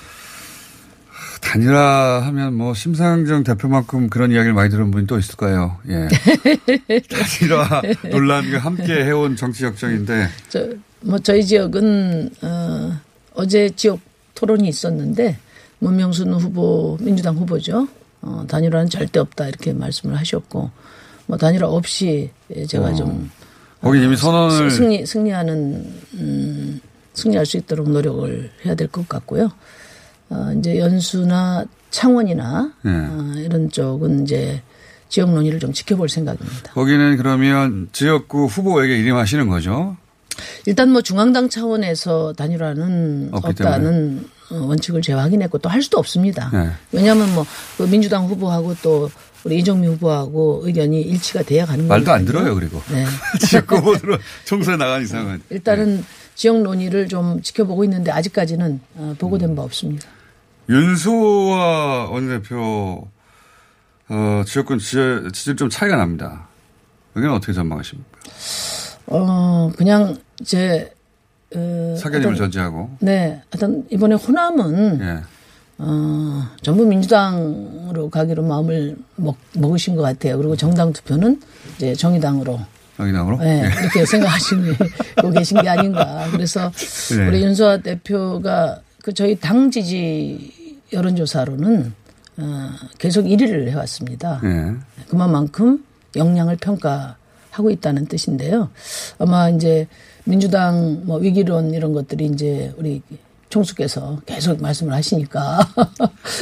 단일화 1.40 2.22
하면 2.26 2.54
뭐 2.54 2.74
심상정 2.74 3.44
대표만큼 3.44 4.08
그런 4.08 4.32
이야기를 4.32 4.52
많이 4.52 4.68
들은 4.68 4.90
분이 4.90 5.06
또 5.06 5.18
있을까요? 5.18 5.78
예. 5.88 6.08
단일화 7.08 7.82
논란과 8.10 8.58
함께 8.58 9.04
해온 9.04 9.36
정치 9.36 9.64
역정인데 9.64 10.28
저, 10.48 10.68
뭐 11.00 11.18
저희 11.18 11.44
지역은 11.44 12.30
어, 12.42 13.00
어제 13.34 13.70
지역 13.70 14.00
토론이 14.34 14.68
있었는데 14.68 15.38
문명순 15.78 16.32
후보 16.34 16.96
민주당 17.00 17.36
후보죠. 17.36 17.86
어, 18.22 18.44
단일화는 18.48 18.88
절대 18.88 19.20
없다 19.20 19.46
이렇게 19.46 19.72
말씀을 19.72 20.16
하셨고 20.18 20.70
뭐 21.26 21.36
단일화 21.38 21.68
없이 21.68 22.30
제가 22.68 22.94
좀 22.94 23.30
거기 23.80 24.02
이미 24.02 24.16
선언을 24.16 24.70
승리 24.70 25.06
승리하는 25.06 25.94
음, 26.14 26.80
승리할 27.16 27.46
수 27.46 27.56
있도록 27.56 27.90
노력을 27.90 28.50
해야 28.64 28.74
될 28.74 28.88
것 28.88 29.08
같고요. 29.08 29.50
어, 30.28 30.52
이제 30.58 30.78
연수나 30.78 31.64
창원이나 31.90 32.72
네. 32.82 32.90
어, 32.92 33.32
이런 33.38 33.70
쪽은 33.70 34.22
이제 34.24 34.62
지역 35.08 35.30
논의를 35.32 35.58
좀 35.60 35.72
지켜볼 35.72 36.08
생각입니다. 36.08 36.72
거기는 36.72 37.16
그러면 37.16 37.88
지역구 37.92 38.46
후보에게 38.46 38.98
이름하시는 38.98 39.48
거죠? 39.48 39.96
일단 40.66 40.90
뭐 40.90 41.00
중앙당 41.00 41.48
차원에서 41.48 42.34
단일화는 42.34 43.30
없다는 43.32 44.28
어, 44.50 44.56
원칙을 44.66 45.00
재확인했고 45.02 45.58
또 45.58 45.68
할 45.68 45.80
수도 45.82 45.98
없습니다. 45.98 46.50
네. 46.52 46.70
왜냐하면 46.92 47.32
뭐그 47.34 47.90
민주당 47.90 48.26
후보하고 48.26 48.74
또 48.82 49.10
우리 49.44 49.58
이정미 49.58 49.86
후보하고 49.86 50.62
의견이 50.64 51.02
일치가 51.02 51.42
돼야 51.42 51.64
가는 51.66 51.86
말도 51.86 52.10
안 52.12 52.24
거거든요. 52.24 52.40
들어요, 52.40 52.54
그리고. 52.56 52.82
네. 52.90 53.06
지역 53.46 53.70
후보들은 53.70 54.18
총선에 54.44 54.76
나간 54.76 55.02
이상은. 55.02 55.40
일단은 55.50 56.04
지역 56.36 56.60
논의를 56.62 57.08
좀 57.08 57.40
지켜보고 57.42 57.82
있는데 57.84 58.12
아직까지는 58.12 58.80
어, 58.96 59.14
보고된 59.18 59.56
바 59.56 59.62
없습니다. 59.62 60.06
윤소와 60.68 62.10
원내대표, 62.10 63.08
어, 64.08 64.42
지역권 64.46 64.78
지지율, 64.78 65.32
지지율 65.32 65.56
좀 65.56 65.68
차이가 65.70 65.96
납니다. 65.96 66.46
여기는 67.16 67.34
어떻게 67.34 67.52
전망하십니까? 67.52 68.10
어 69.08 69.70
그냥 69.76 70.18
제 70.44 70.92
어, 71.54 71.94
사견임을 71.98 72.34
어떤- 72.34 72.36
전제하고. 72.36 72.90
네, 73.00 73.40
하여튼 73.50 73.86
이번에 73.90 74.16
호남은 74.16 75.00
예. 75.00 75.22
어, 75.78 76.42
전부 76.62 76.84
민주당으로 76.84 78.10
가기로 78.10 78.42
마음을 78.42 78.96
먹, 79.16 79.36
먹으신 79.54 79.94
것 79.96 80.02
같아요. 80.02 80.36
그리고 80.36 80.56
정당 80.56 80.92
투표는 80.92 81.40
이제 81.76 81.94
정의당으로 81.94 82.60
정의당으로? 82.96 83.38
네, 83.38 83.64
예. 83.64 83.80
이렇게 83.80 84.06
생각하시고 84.06 85.30
계신 85.36 85.60
게 85.62 85.68
아닌가. 85.68 86.28
그래서 86.30 86.70
네. 87.16 87.28
우리 87.28 87.42
윤소아 87.42 87.78
대표가 87.78 88.80
그 89.02 89.12
저희 89.12 89.36
당 89.36 89.70
지지 89.70 90.80
여론조사로는 90.92 91.94
어, 92.38 92.70
계속 92.98 93.24
1위를 93.24 93.68
해왔습니다. 93.68 94.40
예. 94.44 94.74
그만큼 95.08 95.84
역량을 96.14 96.56
평가하고 96.56 97.70
있다는 97.70 98.06
뜻인데요. 98.06 98.70
아마 99.18 99.48
이제 99.50 99.86
민주당 100.24 101.02
뭐 101.04 101.18
위기론 101.18 101.74
이런 101.74 101.92
것들이 101.92 102.26
이제 102.26 102.74
우리 102.76 103.02
총수께서 103.48 104.20
계속 104.26 104.60
말씀을 104.60 104.92
하시니까 104.92 105.60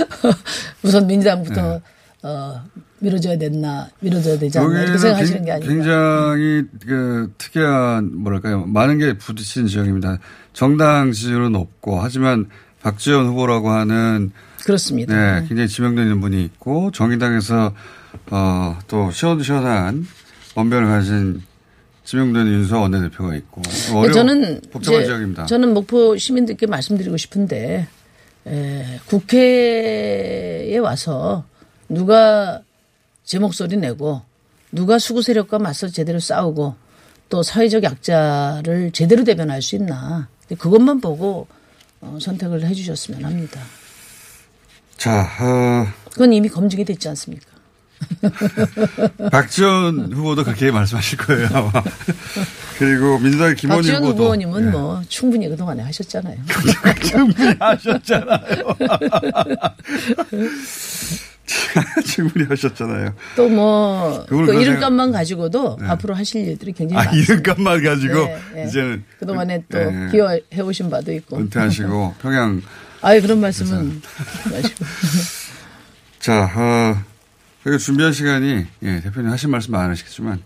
우선 0.82 1.06
민주당부터 1.06 1.80
어, 2.23 2.62
밀어줘야 3.04 3.37
됐나 3.38 3.88
밀어줘야 4.00 4.38
되지 4.38 4.58
않나 4.58 4.82
이렇게 4.82 4.99
생각하시는 4.99 5.40
게 5.40 5.44
굉- 5.44 5.52
아닌가. 5.54 5.68
굉장히 5.75 6.62
그 6.87 7.32
특이한 7.38 8.11
뭐랄까요 8.16 8.64
많은 8.66 8.99
게 8.99 9.16
부딪히는 9.18 9.68
지역입니다. 9.68 10.18
정당 10.52 11.12
지지율은 11.12 11.52
높고 11.52 12.00
하지만 12.00 12.46
박지원 12.82 13.26
후보라고 13.26 13.70
하는 13.70 14.32
그렇습니다. 14.64 15.14
네 15.40 15.46
굉장히 15.49 15.68
지명도 15.68 16.02
있는 16.02 16.20
분이 16.20 16.42
있고 16.44 16.90
정의당에서 16.90 17.73
어 18.30 18.78
또 18.88 19.11
시원시원한 19.11 20.06
원변을 20.54 20.87
가진 20.88 21.42
있는 22.04 22.46
윤수아 22.46 22.78
원내대표가 22.80 23.34
있고 23.37 23.61
어려운 23.94 24.12
저는 24.12 24.61
복잡한 24.70 25.04
지역입니다. 25.04 25.46
저는 25.46 25.75
목포 25.75 26.16
시민들께 26.16 26.66
말씀드리고 26.66 27.16
싶은데 27.16 27.88
에, 28.46 29.00
국회에 29.06 30.78
와서 30.78 31.44
누가 31.88 32.61
제 33.25 33.38
목소리 33.38 33.76
내고 33.76 34.23
누가 34.71 34.99
수구 34.99 35.23
세력과 35.23 35.59
맞서 35.59 35.88
제대로 35.88 36.21
싸우고 36.21 36.75
또 37.28 37.43
사회적 37.43 37.83
약자를 37.83 38.93
제대로 38.93 39.25
대변할 39.25 39.62
수 39.62 39.76
있나 39.76 40.28
그것만 40.59 41.00
보고 41.00 41.47
어, 42.00 42.19
선택을 42.21 42.66
해주셨으면 42.66 43.25
합니다. 43.25 43.61
자 44.97 45.28
어, 45.40 45.87
그건 46.11 46.33
이미 46.33 46.49
검증이 46.49 46.85
됐지 46.85 47.09
않습니까? 47.09 47.47
박지원 49.31 50.12
후보도 50.12 50.45
그렇게 50.45 50.71
말씀하실 50.71 51.19
거예요 51.19 51.49
아마. 51.52 51.73
그리고 52.79 53.18
민주당의 53.18 53.57
김원희 53.57 53.83
박지원 53.83 54.03
후보도 54.05 54.25
후보님은 54.25 54.66
예. 54.66 54.70
뭐 54.70 55.03
충분히 55.09 55.48
그동안에 55.48 55.83
하셨잖아요. 55.83 56.38
충분히 57.03 57.55
하셨잖아요. 57.59 58.77
충분히 62.07 62.47
하셨잖아요. 62.47 63.14
또뭐 63.37 64.27
그냥- 64.27 64.61
이름값만 64.61 65.12
가지고도 65.12 65.79
앞으로 65.83 66.14
하실 66.14 66.47
일들이 66.49 66.73
굉장히 66.73 67.01
아, 67.01 67.05
많습니다. 67.05 67.33
이름값만 67.33 67.83
가지고 67.83 68.14
네, 68.27 68.40
네. 68.55 68.64
이제는 68.67 69.05
그동안에 69.19 69.64
또 69.71 69.79
네, 69.79 70.09
기여해 70.11 70.40
오신 70.62 70.90
바도 70.90 71.12
있고. 71.12 71.38
은퇴하시고 71.38 72.14
평양 72.21 72.62
아유 73.03 73.21
그런 73.21 73.40
말씀은 73.40 74.01
마시고. 74.51 74.85
자, 76.21 76.51
어, 76.57 77.77
준비한 77.79 78.12
시간이 78.12 78.67
예, 78.83 79.01
대표님 79.01 79.31
하신 79.31 79.51
말씀 79.51 79.73
많으시겠지만 79.73 80.43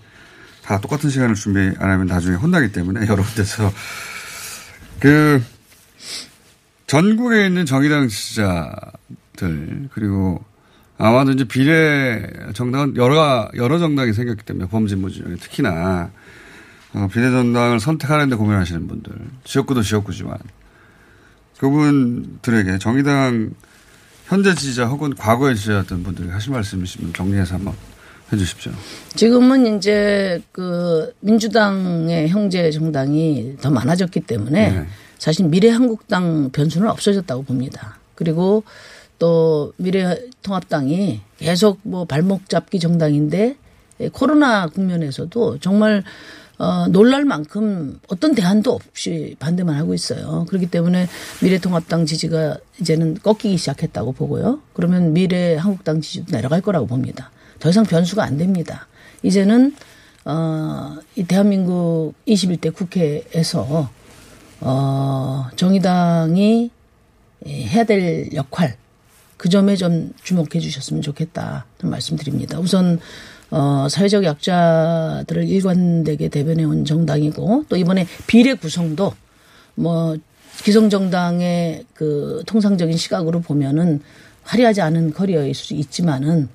다 0.63 0.81
똑같은 0.81 1.09
시간을 1.09 1.35
준비 1.35 1.59
안 1.79 1.91
하면 1.91 2.07
나중에 2.07 2.37
혼나기 2.37 2.73
때문에 2.73 3.07
여러 3.07 3.23
군데서 3.23 3.73
그 5.01 5.43
전국에 6.87 7.47
있는 7.47 7.65
정의당 7.65 8.09
지지자들 8.09 9.89
그리고 9.95 10.45
아마도 10.99 11.31
이제 11.31 11.45
비례 11.45 12.29
정당은 12.55 12.97
여러 12.97 13.49
여러 13.57 13.79
정당이 13.79 14.13
생겼기 14.13 14.45
때문에 14.45 14.69
범진보 14.69 15.11
중에 15.11 15.37
특히나 15.41 16.11
어, 16.95 17.09
비례 17.13 17.31
정당을 17.31 17.79
선택하는데 17.79 18.35
고민하시는 18.35 18.87
분들 18.89 19.13
지역구도 19.45 19.83
지역구지만 19.83 20.37
그분들에게 21.59 22.79
정의당 22.79 23.51
현재 24.27 24.55
지지자 24.55 24.87
혹은 24.87 25.15
과거에 25.15 25.55
지지자였던 25.55 26.03
분들이 26.03 26.29
하실 26.29 26.53
말씀 26.53 26.83
있으면 26.83 27.13
정리해서 27.15 27.55
한번 27.55 27.75
해 28.33 28.37
주십시오. 28.37 28.73
지금은 29.15 29.79
이제 29.79 30.43
그 30.53 31.13
민주당의 31.21 32.29
형제 32.29 32.71
정당이 32.71 33.57
더 33.61 33.71
많아졌기 33.71 34.21
때문에 34.21 34.71
네. 34.71 34.87
사실 35.19 35.47
미래한국당 35.47 36.51
변수는 36.51 36.89
없어졌다고 36.91 37.45
봅니다. 37.45 37.99
그리고 38.15 38.65
또 39.19 39.73
미래통합당이 39.77 41.21
계속 41.39 41.81
뭐 41.83 42.05
발목 42.05 42.49
잡기 42.49 42.79
정당인데 42.79 43.57
예, 44.01 44.09
코로나 44.09 44.67
국면에서도 44.69 45.59
정말 45.59 46.05
어, 46.59 46.89
놀랄 46.89 47.25
만큼 47.25 48.01
어떤 48.09 48.35
대안도 48.35 48.73
없이 48.73 49.37
반대만 49.39 49.77
하고 49.77 49.95
있어요. 49.95 50.45
그렇기 50.49 50.67
때문에 50.71 51.07
미래통합당 51.41 52.05
지지가 52.05 52.59
이제는 52.81 53.15
꺾이기 53.23 53.57
시작했다고 53.57 54.13
보고요. 54.13 54.61
그러면 54.73 55.13
미래 55.13 55.55
한국당 55.55 56.01
지지도 56.01 56.33
내려갈 56.33 56.61
거라고 56.61 56.87
봅니다. 56.87 57.31
더 57.61 57.71
이상 57.71 57.85
변수가 57.85 58.25
안 58.25 58.39
됩니다. 58.39 58.89
이제는 59.23 59.75
어, 60.25 60.97
이 61.15 61.25
대한민국 61.25 62.15
21대 62.27 62.75
국회에서 62.75 63.89
어, 64.61 65.47
정의당이 65.55 66.71
해야 67.47 67.85
될 67.85 68.33
역할 68.35 68.77
그 69.39 69.49
점에 69.49 69.77
좀 69.77 70.13
주목해 70.23 70.61
주셨으면 70.61 71.01
좋겠다 71.01 71.65
말씀드립니다. 71.83 72.59
우선 72.59 73.01
어, 73.51 73.87
사회적 73.89 74.25
약자들을 74.25 75.49
일관되게 75.49 76.29
대변해 76.29 76.65
온 76.65 76.85
정당이고 76.85 77.65
또 77.69 77.77
이번에 77.77 78.07
비례 78.27 78.53
구성도 78.53 79.15
뭐 79.75 80.17
기성 80.63 80.91
정당의 80.91 81.87
그 81.95 82.43
통상적인 82.47 82.97
시각으로 82.99 83.41
보면은 83.41 84.03
화려하지 84.43 84.83
않은 84.83 85.15
커리어일 85.15 85.55
수 85.55 85.73
있지만은 85.73 86.49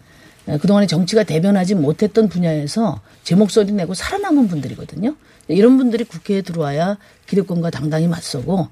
에, 0.48 0.58
그동안에 0.58 0.86
정치가 0.86 1.24
대변하지 1.24 1.76
못했던 1.76 2.28
분야에서 2.28 3.02
제 3.24 3.34
목소리 3.34 3.72
내고 3.72 3.94
살아남은 3.94 4.50
분들이거든요. 4.50 5.16
이런 5.48 5.78
분들이 5.78 6.04
국회에 6.04 6.42
들어와야 6.42 6.98
기득권과 7.28 7.70
당당히 7.70 8.08
맞서고 8.08 8.68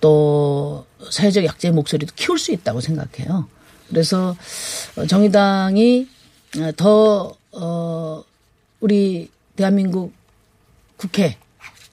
또 0.00 0.84
사회적 1.10 1.44
약자의 1.44 1.72
목소리도 1.72 2.14
키울 2.16 2.38
수 2.38 2.52
있다고 2.52 2.80
생각해요. 2.80 3.48
그래서 3.88 4.36
어, 4.96 5.06
정의당이 5.06 6.08
어, 6.58 6.72
더, 6.76 7.36
어, 7.52 8.24
우리 8.80 9.30
대한민국 9.56 10.12
국회 10.96 11.36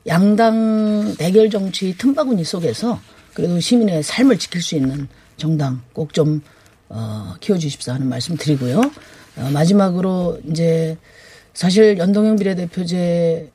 양당 0.07 1.15
대결 1.17 1.49
정치 1.49 1.97
틈바구니 1.97 2.43
속에서 2.43 2.99
그래도 3.33 3.59
시민의 3.59 4.03
삶을 4.03 4.39
지킬 4.39 4.61
수 4.61 4.75
있는 4.75 5.07
정당 5.37 5.81
꼭좀 5.93 6.41
어, 6.89 7.35
키워주십사 7.39 7.93
하는 7.93 8.07
말씀 8.07 8.37
드리고요. 8.37 8.79
어, 8.79 9.49
마지막으로 9.51 10.39
이제 10.49 10.97
사실 11.53 11.97
연동형 11.97 12.37
비례대표제는 12.37 13.49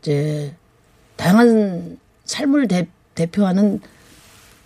이제 0.00 0.54
다양한 1.16 1.98
삶을 2.32 2.68
대, 2.68 2.88
대표하는 3.14 3.80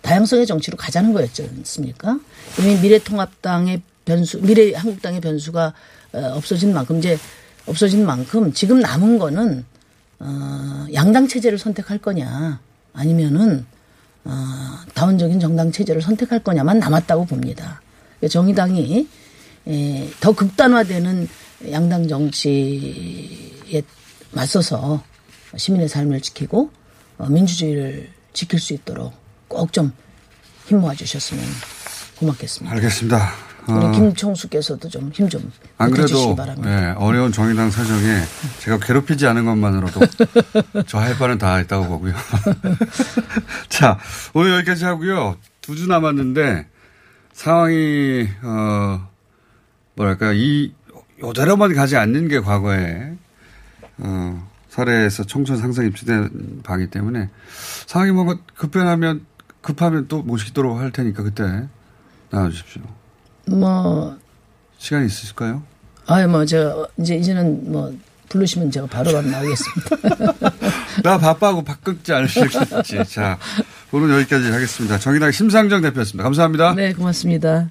다양성의 0.01 0.45
정치로 0.45 0.77
가자는 0.77 1.13
거였지 1.13 1.43
않습니까? 1.43 2.19
이미 2.59 2.75
미래통합당의 2.77 3.81
변수, 4.05 4.39
미래한국당의 4.41 5.19
변수가 5.21 5.73
어, 6.13 6.19
없어진 6.35 6.73
만큼 6.73 6.99
이제 6.99 7.17
없어진 7.65 8.05
만큼 8.05 8.53
지금 8.53 8.79
남은 8.79 9.19
거는 9.19 9.65
어, 10.19 10.87
양당 10.93 11.27
체제를 11.27 11.57
선택할 11.57 11.97
거냐 11.97 12.59
아니면은 12.93 13.65
어, 14.23 14.31
다원적인 14.93 15.39
정당 15.39 15.71
체제를 15.71 16.01
선택할 16.01 16.39
거냐만 16.39 16.79
남았다고 16.79 17.25
봅니다. 17.25 17.81
정의당이 18.29 19.07
에, 19.67 20.09
더 20.21 20.31
극단화되는 20.31 21.27
양당 21.71 22.07
정치에 22.07 23.81
맞서서 24.31 25.03
시민의 25.55 25.89
삶을 25.89 26.21
지키고 26.21 26.71
어, 26.71 26.76
민주주의를 27.25 28.09
지킬 28.33 28.59
수 28.59 28.73
있도록 28.73 29.13
꼭 29.47 29.71
좀 29.71 29.91
힘 30.67 30.79
모아 30.81 30.93
주셨으면 30.93 31.43
고맙겠습니다. 32.19 32.75
알겠습니다. 32.75 33.31
우리 33.67 33.85
어, 33.85 33.91
김총수께서도 33.91 34.89
좀 34.89 35.11
힘 35.13 35.29
좀 35.29 35.49
안 35.77 35.91
그래도 35.91 36.35
바랍니다. 36.35 36.89
예, 36.89 36.93
어려운 36.97 37.31
정의당 37.31 37.69
사정에 37.71 38.21
제가 38.59 38.77
괴롭히지 38.79 39.25
않은 39.27 39.45
것만으로도 39.45 39.99
저 40.87 40.99
할 40.99 41.17
바는 41.17 41.37
다 41.37 41.55
했다고 41.55 41.87
보고요. 41.87 42.13
자, 43.69 43.97
오늘 44.33 44.51
여기까지 44.57 44.85
하고요. 44.85 45.37
두 45.61 45.75
주 45.75 45.87
남았는데 45.87 46.67
상황이 47.33 48.27
어 48.41 49.07
뭐랄까 49.95 50.31
이 50.33 50.73
요대로만 51.21 51.73
가지 51.75 51.97
않는 51.97 52.27
게 52.29 52.39
과거에 52.39 53.13
어 53.97 54.49
사례에서 54.77 55.23
총선 55.23 55.57
상승 55.57 55.85
입지된 55.87 56.61
바기 56.63 56.87
때문에 56.87 57.29
상황이 57.87 58.11
뭔가 58.11 58.37
급변하면 58.55 59.25
급하면 59.61 60.07
또 60.07 60.21
모시도록 60.21 60.77
할 60.77 60.91
테니까 60.91 61.23
그때 61.23 61.67
나와주십시오. 62.29 62.83
뭐 63.47 64.15
시간이 64.77 65.07
있으실까요? 65.07 65.63
아유 66.05 66.27
뭐 66.27 66.45
제가 66.45 66.87
이제 66.99 67.15
이제는 67.15 67.71
뭐 67.71 67.91
부르시면 68.29 68.69
제가 68.69 68.85
바로 68.85 69.11
바로 69.11 69.27
나오겠습니다. 69.27 70.49
나 71.03 71.17
바빠하고 71.17 71.63
바꾸지 71.63 72.13
않으실지. 72.13 73.05
자, 73.09 73.39
오늘 73.91 74.13
여기까지 74.15 74.51
하겠습니다. 74.51 74.99
정의당 74.99 75.31
심상정 75.31 75.81
대표였습니다. 75.81 76.23
감사합니다. 76.23 76.75
네 76.75 76.93
고맙습니다. 76.93 77.69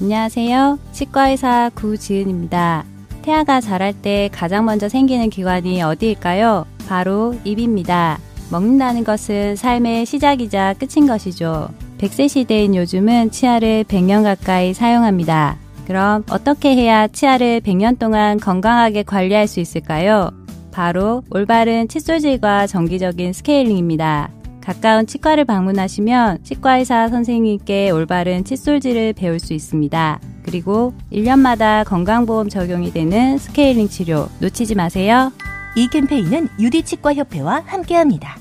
안녕하세요. 0.00 0.78
치과의사 0.92 1.70
구지은입니다. 1.74 2.97
태아가 3.22 3.60
자랄 3.60 3.92
때 3.92 4.28
가장 4.32 4.64
먼저 4.64 4.88
생기는 4.88 5.30
기관이 5.30 5.82
어디일까요? 5.82 6.66
바로 6.88 7.34
입입니다. 7.44 8.18
먹는다는 8.50 9.04
것은 9.04 9.56
삶의 9.56 10.06
시작이자 10.06 10.74
끝인 10.74 11.06
것이죠. 11.06 11.68
100세 11.98 12.28
시대인 12.28 12.74
요즘은 12.74 13.30
치아를 13.30 13.84
100년 13.84 14.22
가까이 14.22 14.72
사용합니다. 14.72 15.58
그럼 15.86 16.24
어떻게 16.30 16.74
해야 16.74 17.08
치아를 17.08 17.60
100년 17.60 17.98
동안 17.98 18.38
건강하게 18.38 19.02
관리할 19.02 19.46
수 19.46 19.60
있을까요? 19.60 20.30
바로 20.70 21.22
올바른 21.30 21.88
칫솔질과 21.88 22.66
정기적인 22.66 23.32
스케일링입니다. 23.32 24.30
가까운 24.68 25.06
치과를 25.06 25.46
방문하시면 25.46 26.44
치과의사 26.44 27.08
선생님께 27.08 27.88
올바른 27.88 28.44
칫솔질을 28.44 29.14
배울 29.14 29.40
수 29.40 29.54
있습니다. 29.54 30.20
그리고 30.42 30.92
1년마다 31.10 31.86
건강보험 31.86 32.50
적용이 32.50 32.92
되는 32.92 33.38
스케일링 33.38 33.88
치료 33.88 34.28
놓치지 34.40 34.74
마세요. 34.74 35.32
이 35.74 35.88
캠페인은 35.88 36.50
유디치과협회와 36.60 37.62
함께합니다. 37.64 38.36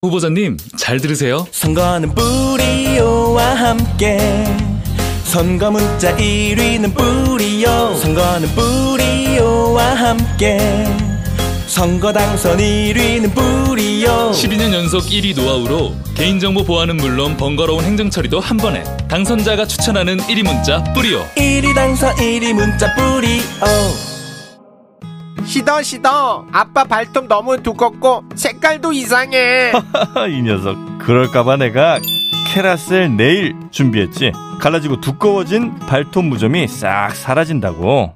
후보자님 0.00 0.56
잘 0.78 1.00
들으세요. 1.00 1.46
선거는 1.50 2.14
뿌리오와 2.14 3.44
함께 3.56 4.18
선거 5.24 5.70
문자 5.70 6.16
1위는 6.16 6.94
뿌리오 6.94 7.92
선거는 7.92 8.48
뿌리오와 8.54 9.84
함께 9.96 11.05
선거 11.76 12.10
당선 12.10 12.56
1위는 12.56 13.34
뿌리오 13.34 14.30
12년 14.30 14.72
연속 14.72 15.02
1위 15.02 15.36
노하우로 15.36 15.94
개인정보 16.14 16.64
보안은 16.64 16.96
물론 16.96 17.36
번거로운 17.36 17.84
행정처리도 17.84 18.40
한 18.40 18.56
번에 18.56 18.82
당선자가 19.08 19.66
추천하는 19.66 20.16
1위 20.16 20.42
문자 20.42 20.82
뿌리오. 20.94 21.22
1위 21.36 21.74
당선 21.74 22.14
1위 22.14 22.54
문자 22.54 22.94
뿌리오 22.94 23.42
시더 25.44 25.82
시더. 25.82 26.46
아빠 26.50 26.84
발톱 26.84 27.26
너무 27.26 27.62
두껍고 27.62 28.24
색깔도 28.34 28.94
이상해. 28.94 29.72
이 30.30 30.40
녀석. 30.40 30.78
그럴까봐 31.00 31.58
내가 31.58 32.00
캐라셀 32.54 33.18
네일 33.18 33.54
준비했지. 33.70 34.32
갈라지고 34.60 35.02
두꺼워진 35.02 35.78
발톱 35.80 36.24
무좀이 36.24 36.68
싹 36.68 37.14
사라진다고 37.14 38.15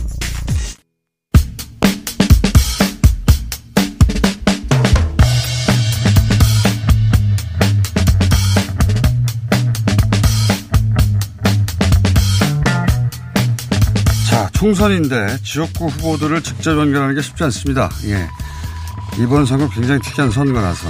총선인데 14.71 15.39
지역구 15.43 15.87
후보들을 15.87 16.41
직접 16.43 16.77
연결하는 16.79 17.13
게 17.13 17.21
쉽지 17.21 17.43
않습니다. 17.45 17.89
예. 18.05 18.27
이번 19.21 19.45
선거 19.45 19.69
굉장히 19.69 19.99
특이한 20.01 20.31
선거라서 20.31 20.87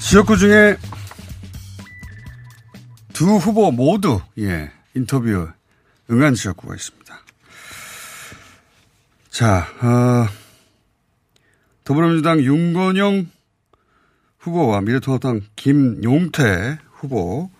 지역구 0.00 0.36
중에 0.36 0.76
두 3.12 3.36
후보 3.36 3.70
모두 3.70 4.20
예 4.38 4.72
인터뷰 4.94 5.48
응한 6.10 6.34
지역구가 6.34 6.74
있습니다. 6.74 7.18
자, 9.30 9.68
어, 9.80 10.26
더불어민주당 11.84 12.40
윤건영 12.40 13.30
후보와 14.38 14.80
미래통합당 14.80 15.42
김용태 15.54 16.78
후보 16.92 17.50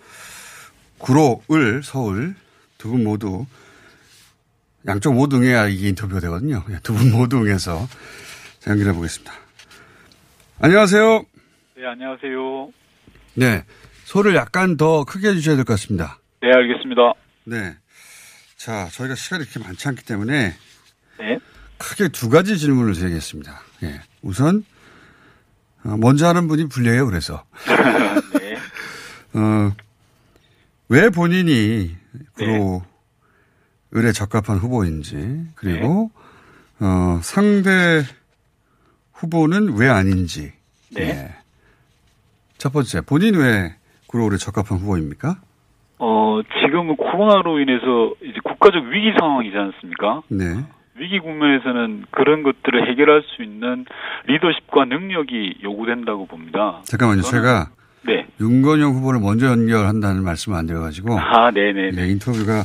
구로을 0.99 1.83
서울 1.85 2.35
두 2.79 2.91
분 2.91 3.05
모두 3.05 3.47
양쪽 4.87 5.15
모두 5.15 5.37
응해야 5.37 5.67
이게 5.69 5.89
인터뷰가 5.89 6.21
되거든요. 6.21 6.65
두 6.83 6.95
분 6.95 7.11
모두 7.11 7.39
응해서 7.39 7.87
연결해 8.67 8.93
보겠습니다. 8.93 9.33
안녕하세요. 10.61 11.25
네, 11.77 11.87
안녕하세요. 11.87 12.73
네. 13.35 13.65
소리를 14.05 14.37
약간 14.37 14.77
더 14.77 15.05
크게 15.05 15.29
해주셔야 15.29 15.57
될 15.57 15.65
것 15.65 15.75
같습니다. 15.75 16.19
네, 16.41 16.49
알겠습니다. 16.55 17.13
네. 17.45 17.77
자, 18.57 18.89
저희가 18.91 19.15
시간이 19.15 19.45
이렇게 19.45 19.61
많지 19.61 19.87
않기 19.89 20.05
때문에 20.05 20.57
네. 21.19 21.39
크게 21.77 22.09
두 22.09 22.29
가지 22.29 22.59
질문을 22.59 22.95
드리겠습니다. 22.95 23.61
예. 23.85 24.01
우선, 24.23 24.65
어, 25.85 25.97
먼저 25.97 26.27
하는 26.27 26.49
분이 26.49 26.69
불리해요, 26.69 27.07
그래서. 27.07 27.45
네. 28.41 28.57
어, 29.39 29.73
왜 30.89 31.11
본인이 31.11 31.95
구로 32.35 32.85
을에 33.95 34.13
적합한 34.13 34.59
후보인지, 34.59 35.47
그리고, 35.55 36.11
어, 36.81 37.19
상대 37.23 38.03
후보는 39.15 39.77
왜 39.79 39.89
아닌지. 39.89 40.53
네. 40.95 41.03
예. 41.03 41.35
첫 42.59 42.73
번째, 42.73 43.01
본인 43.03 43.37
왜 43.37 43.75
구로을에 44.09 44.37
적합한 44.37 44.79
후보입니까? 44.79 45.37
어, 45.99 46.41
지금은 46.63 46.97
코로나로 46.97 47.61
인해서 47.61 48.15
이제 48.23 48.39
국가적 48.45 48.85
위기 48.85 49.13
상황이지 49.19 49.57
않습니까? 49.57 50.23
네. 50.29 50.65
위기 50.97 51.19
국면에서는 51.21 52.07
그런 52.11 52.43
것들을 52.43 52.91
해결할 52.91 53.23
수 53.23 53.43
있는 53.43 53.85
리더십과 54.27 54.85
능력이 54.87 55.61
요구된다고 55.63 56.27
봅니다. 56.27 56.81
잠깐만요. 56.85 57.23
제가 57.23 57.71
네. 58.03 58.27
윤건영 58.41 58.95
후보를 58.95 59.21
먼저 59.21 59.47
연결한다는 59.47 60.25
말씀은 60.25 60.59
안 60.59 60.67
되어가지고. 60.67 61.19
아, 61.19 61.51
네네. 61.51 61.91
예, 61.97 62.09
인터뷰가 62.09 62.65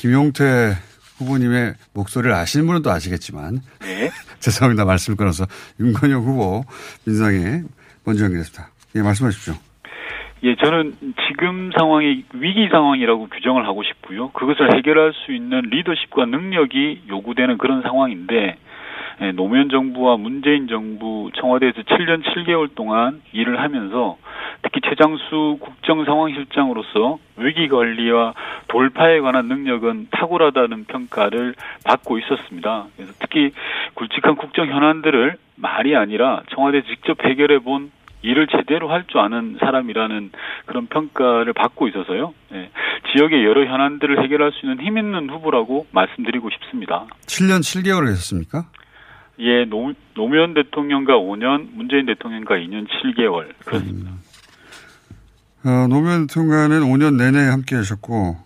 김용태 0.00 0.72
후보님의 1.18 1.74
목소리를 1.92 2.34
아시는 2.34 2.66
분은 2.66 2.80
또 2.80 2.90
아시겠지만. 2.90 3.60
네. 3.82 4.08
죄송합니다. 4.40 4.86
말씀을 4.86 5.18
끊어서. 5.18 5.44
윤건영 5.78 6.22
후보 6.22 6.64
민주당에 7.04 7.60
먼저 8.06 8.24
연결했습니다. 8.24 8.72
예, 8.96 9.02
말씀하십시오. 9.02 9.52
예, 10.44 10.56
저는 10.56 10.94
지금 11.28 11.70
상황이 11.76 12.24
위기 12.32 12.68
상황이라고 12.72 13.28
규정을 13.28 13.66
하고 13.66 13.82
싶고요. 13.82 14.30
그것을 14.30 14.74
해결할 14.74 15.12
수 15.12 15.34
있는 15.34 15.60
리더십과 15.68 16.24
능력이 16.24 17.02
요구되는 17.10 17.58
그런 17.58 17.82
상황인데, 17.82 18.34
예, 18.34 18.56
노무현 19.34 19.68
정부와 19.68 20.16
문재인 20.16 20.66
정부 20.66 21.30
청와대에서 21.34 21.82
7년 21.82 22.22
7개월 22.24 22.74
동안 22.74 23.20
일을 23.32 23.60
하면서 23.60 24.16
특히 24.62 24.80
최장수 24.82 25.58
국정상황실장으로서 25.60 27.18
위기 27.36 27.68
관리와 27.68 28.34
돌파에 28.68 29.20
관한 29.20 29.46
능력은 29.46 30.08
탁월하다는 30.10 30.84
평가를 30.84 31.54
받고 31.84 32.18
있었습니다. 32.18 32.86
그래서 32.96 33.12
특히 33.18 33.52
굵직한 33.94 34.36
국정 34.36 34.66
현안들을 34.68 35.36
말이 35.56 35.96
아니라 35.96 36.42
청와대 36.54 36.82
직접 36.82 37.22
해결해 37.24 37.58
본 37.58 37.90
일을 38.22 38.46
제대로 38.48 38.90
할 38.90 39.04
줄 39.06 39.18
아는 39.20 39.56
사람이라는 39.60 40.30
그런 40.66 40.86
평가를 40.86 41.52
받고 41.54 41.88
있어서요. 41.88 42.34
예, 42.52 42.70
지역의 43.12 43.44
여러 43.44 43.64
현안들을 43.64 44.22
해결할 44.22 44.52
수 44.52 44.66
있는 44.66 44.80
힘 44.84 44.98
있는 44.98 45.30
후보라고 45.30 45.86
말씀드리고 45.92 46.50
싶습니다. 46.50 47.06
7년 47.26 47.60
7개월을 47.60 48.08
했었습니까? 48.08 48.66
예, 49.40 49.64
노, 49.64 49.92
노무현 50.14 50.54
대통령과 50.54 51.14
5년, 51.14 51.70
문재인 51.72 52.06
대통령과 52.06 52.56
2년 52.56 52.86
7개월 52.86 53.52
그렇습니다. 53.64 54.10
어, 55.64 55.86
노무현 55.88 56.26
대통령과는 56.26 56.80
5년 56.80 57.16
내내 57.16 57.38
함께 57.48 57.76
하셨고, 57.76 58.36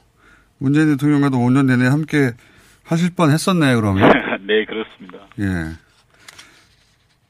문재인 0.58 0.92
대통령과도 0.92 1.36
5년 1.36 1.66
내내 1.66 1.86
함께 1.86 2.32
하실 2.84 3.10
뻔 3.14 3.30
했었네요, 3.30 3.80
그러면. 3.80 4.08
네, 4.46 4.64
그렇습니다. 4.64 5.18
예. 5.40 5.74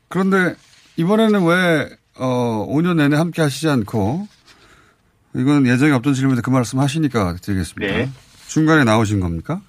그런데 0.08 0.54
이번에는 0.96 1.46
왜, 1.46 1.88
어, 2.18 2.66
5년 2.68 2.96
내내 2.96 3.16
함께 3.16 3.40
하시지 3.42 3.68
않고, 3.68 4.28
이건 5.36 5.66
예정이 5.66 5.92
없던 5.92 6.14
질문인데 6.14 6.42
그 6.42 6.50
말씀 6.50 6.78
하시니까 6.78 7.36
드리겠습니다. 7.42 7.92
네. 7.92 8.08
중간에 8.46 8.84
나오신 8.84 9.20
겁니까? 9.20 9.60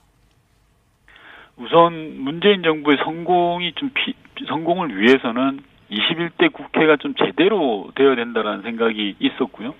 우선 1.58 2.18
문재인 2.20 2.64
정부의 2.64 2.98
성공이 3.04 3.74
좀 3.74 3.92
피, 3.94 4.14
성공을 4.48 5.00
위해서는 5.00 5.62
21대 5.90 6.52
국회가 6.52 6.98
좀 6.98 7.14
제대로 7.16 7.90
되어야 7.96 8.16
된다라는 8.16 8.64
생각이 8.64 9.16
있었고요. 9.20 9.74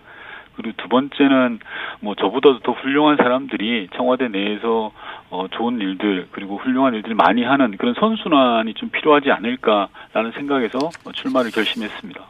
그리고 0.56 0.74
두 0.82 0.88
번째는 0.88 1.60
뭐 2.00 2.16
저보다도 2.16 2.60
더 2.60 2.72
훌륭한 2.72 3.18
사람들이 3.18 3.90
청와대 3.96 4.30
내에서 4.30 4.92
어 5.30 5.48
좋은 5.50 5.82
일들 5.82 6.28
그리고 6.32 6.58
훌륭한 6.58 6.94
일들을 6.94 7.16
많이 7.16 7.44
하는 7.44 7.76
그런 7.78 7.94
선순환이 8.00 8.74
좀 8.76 8.90
필요하지 8.90 9.32
않을까라는 9.32 10.32
생각에서 10.36 10.92
출마를 11.14 11.52
결심했습니다. 11.52 12.22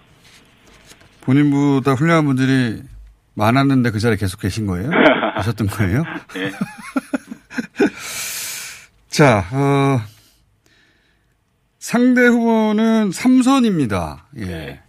본인보다 1.22 1.94
훌륭한 1.94 2.26
분들이 2.26 2.82
많았는데 3.36 3.92
그 3.92 4.00
자리에 4.00 4.18
계속 4.18 4.42
계신 4.42 4.66
거예요? 4.66 4.90
하셨던 5.36 5.68
거예요? 5.68 6.04
네. 6.34 6.50
자, 9.16 9.46
어, 9.54 10.02
상대 11.80 12.28
후보는 12.28 13.14
삼선입니다. 13.14 14.26
예. 14.40 14.82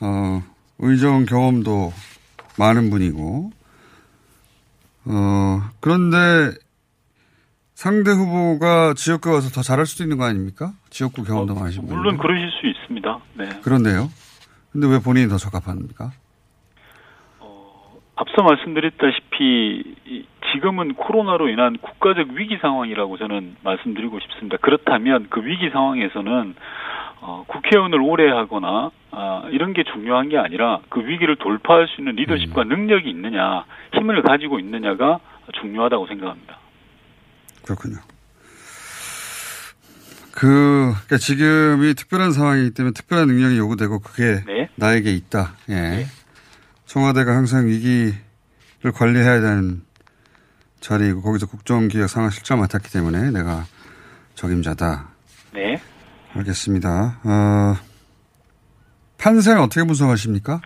어, 0.00 0.42
의정 0.78 1.24
경험도 1.24 1.94
많은 2.58 2.90
분이고, 2.90 3.50
어, 5.06 5.70
그런데 5.80 6.58
상대 7.72 8.10
후보가 8.10 8.92
지역구 8.92 9.32
가서 9.32 9.48
더 9.48 9.62
잘할 9.62 9.86
수도 9.86 10.04
있는 10.04 10.18
거 10.18 10.24
아닙니까? 10.24 10.74
지역구 10.90 11.24
경험도 11.24 11.54
많으신 11.54 11.86
분. 11.86 11.96
물론 11.96 12.18
그러실 12.18 12.50
수 12.50 12.66
있습니다. 12.66 13.18
네. 13.38 13.60
그런데요. 13.62 14.10
근데 14.72 14.86
왜 14.88 14.98
본인이 14.98 15.26
더 15.26 15.38
적합합니까? 15.38 16.12
앞서 18.20 18.42
말씀드렸다시피 18.42 19.94
이- 20.06 20.24
지금은 20.52 20.94
코로나로 20.94 21.48
인한 21.50 21.76
국가적 21.78 22.30
위기 22.30 22.58
상황이라고 22.60 23.16
저는 23.16 23.56
말씀드리고 23.62 24.18
싶습니다. 24.20 24.56
그렇다면 24.60 25.28
그 25.30 25.44
위기 25.44 25.70
상황에서는 25.70 26.54
어, 27.20 27.44
국회의원을 27.46 28.00
오래 28.00 28.28
하거나 28.30 28.90
아, 29.12 29.48
이런 29.52 29.72
게 29.72 29.84
중요한 29.84 30.28
게 30.28 30.36
아니라 30.38 30.80
그 30.88 31.00
위기를 31.06 31.36
돌파할 31.36 31.86
수 31.88 32.00
있는 32.00 32.14
리더십과 32.16 32.64
능력이 32.64 33.08
있느냐, 33.10 33.64
힘을 33.94 34.22
가지고 34.22 34.58
있느냐가 34.58 35.20
중요하다고 35.60 36.06
생각합니다. 36.08 36.58
그렇군요. 37.64 37.96
그, 40.32 40.92
그러니까 40.92 41.16
지금이 41.18 41.94
특별한 41.94 42.32
상황이기 42.32 42.74
때문에 42.74 42.92
특별한 42.94 43.26
능력이 43.28 43.58
요구되고 43.58 43.98
그게 44.00 44.44
네. 44.46 44.68
나에게 44.76 45.10
있다. 45.12 45.54
예. 45.70 46.06
청와대가 46.88 47.32
항상 47.32 47.66
위기를 47.66 48.92
관리해야 48.94 49.40
되는 49.40 49.82
자리이고 50.80 51.20
거기서 51.20 51.46
국정기획 51.46 52.08
상황실장 52.08 52.60
맡았기 52.60 52.90
때문에 52.90 53.30
내가 53.30 53.64
적임자다. 54.34 55.08
네. 55.52 55.76
알겠습니다. 56.34 57.20
어, 57.24 57.74
판세는 59.20 59.60
어떻게 59.60 59.84
분석하십니까? 59.84 60.60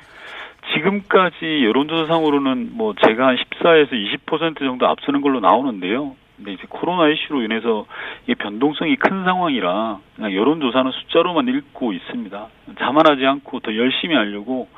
지금까지 0.74 1.64
여론조사상으로는 1.64 2.70
뭐 2.76 2.94
제가 3.04 3.26
한 3.26 3.37
14에서 3.37 3.90
20% 3.90 4.58
정도 4.61 4.87
앞서는 4.87 5.22
걸로 5.22 5.40
나오는데요. 5.40 6.14
근데 6.37 6.52
이제 6.52 6.62
코로나 6.68 7.08
이슈로 7.08 7.42
인해서 7.42 7.87
이게 8.24 8.35
변동성이 8.35 8.96
큰 8.96 9.24
상황이라 9.24 9.98
그냥 10.14 10.35
여론조사는 10.35 10.92
숫자로만 10.92 11.48
읽고 11.48 11.92
있습니다. 11.92 12.46
자만하지 12.78 13.26
않고 13.26 13.61
더 13.61 13.74
열심히 13.76 14.14
하려고 14.14 14.68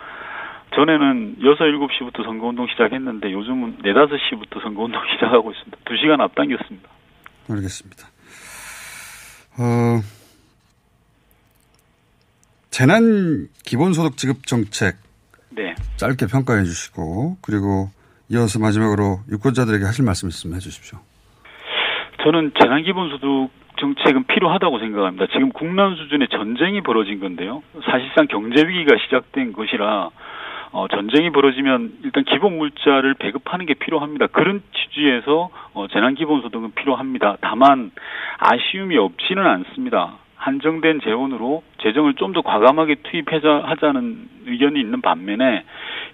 전에는 0.75 1.37
6, 1.41 1.59
7시부터 1.59 2.25
선거운동 2.25 2.67
시작했는데 2.69 3.33
요즘은 3.33 3.79
4, 3.83 3.93
5시부터 3.93 4.63
선거운동 4.63 5.01
시작하고 5.15 5.53
있습니다. 5.53 5.79
2시간 5.85 6.21
앞당겼습니다. 6.21 6.89
알겠습니다. 7.51 8.09
어, 9.59 10.01
재난 12.71 13.47
기본소득 13.65 14.17
지급 14.17 14.47
정책 14.47 14.97
네. 15.51 15.75
짧게 15.97 16.27
평가해 16.27 16.65
주시고 16.65 17.37
그리고 17.41 17.89
이어서 18.29 18.59
마지막으로 18.59 19.21
유권자들에게 19.31 19.85
하실 19.85 20.05
말씀 20.05 20.29
있으면 20.29 20.57
해 20.57 20.59
주십시오. 20.59 20.99
저는 22.25 22.53
재난 22.61 22.83
기본소득 22.83 23.51
정책은 23.79 24.25
필요하다고 24.25 24.79
생각합니다. 24.79 25.27
지금 25.33 25.51
국난 25.53 25.95
수준의 25.95 26.29
전쟁이 26.29 26.81
벌어진 26.81 27.21
건데요. 27.21 27.63
사실상 27.85 28.27
경제 28.29 28.67
위기가 28.67 28.97
시작된 29.05 29.53
것이라 29.53 30.11
어, 30.75 30.89
전쟁이 30.89 31.31
벌어지면 31.31 31.93
일단 32.03 32.25
기본 32.25 32.59
물자를 32.59 33.15
배급하는 33.15 33.65
게 33.65 33.75
필요합니다. 33.75 34.27
그런 34.27 34.61
취지에서 34.75 35.51
어, 35.73 35.87
재난기본소득은 35.87 36.73
필요합니다. 36.75 37.37
다만 37.41 37.93
아쉬움이 38.39 38.97
없지는 38.99 39.47
않습니다. 39.47 40.15
한정된 40.35 41.01
재원으로 41.03 41.63
재정을 41.81 42.15
좀 42.15 42.33
더 42.33 42.43
과감하게 42.43 42.97
투입하자 43.05 43.63
하자는 43.67 44.29
의견이 44.47 44.81
있는 44.81 45.01
반면에 45.01 45.63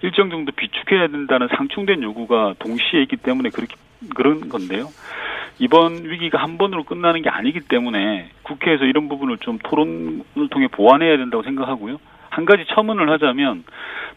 일정 0.03 0.29
정도 0.29 0.51
비축해야 0.51 1.07
된다는 1.07 1.47
상충된 1.57 2.03
요구가 2.03 2.53
동시에 2.59 3.01
있기 3.01 3.17
때문에 3.17 3.49
그렇게 3.49 3.75
그런 4.15 4.47
건데요. 4.47 4.89
이번 5.57 6.05
위기가 6.05 6.37
한 6.37 6.59
번으로 6.59 6.83
끝나는 6.83 7.23
게 7.23 7.29
아니기 7.29 7.61
때문에 7.61 8.29
국회에서 8.43 8.85
이런 8.85 9.09
부분을 9.09 9.39
좀 9.39 9.57
토론을 9.63 10.49
통해 10.51 10.67
보완해야 10.67 11.17
된다고 11.17 11.41
생각하고요. 11.41 11.97
한 12.31 12.45
가지 12.45 12.63
첨언을 12.73 13.11
하자면 13.11 13.65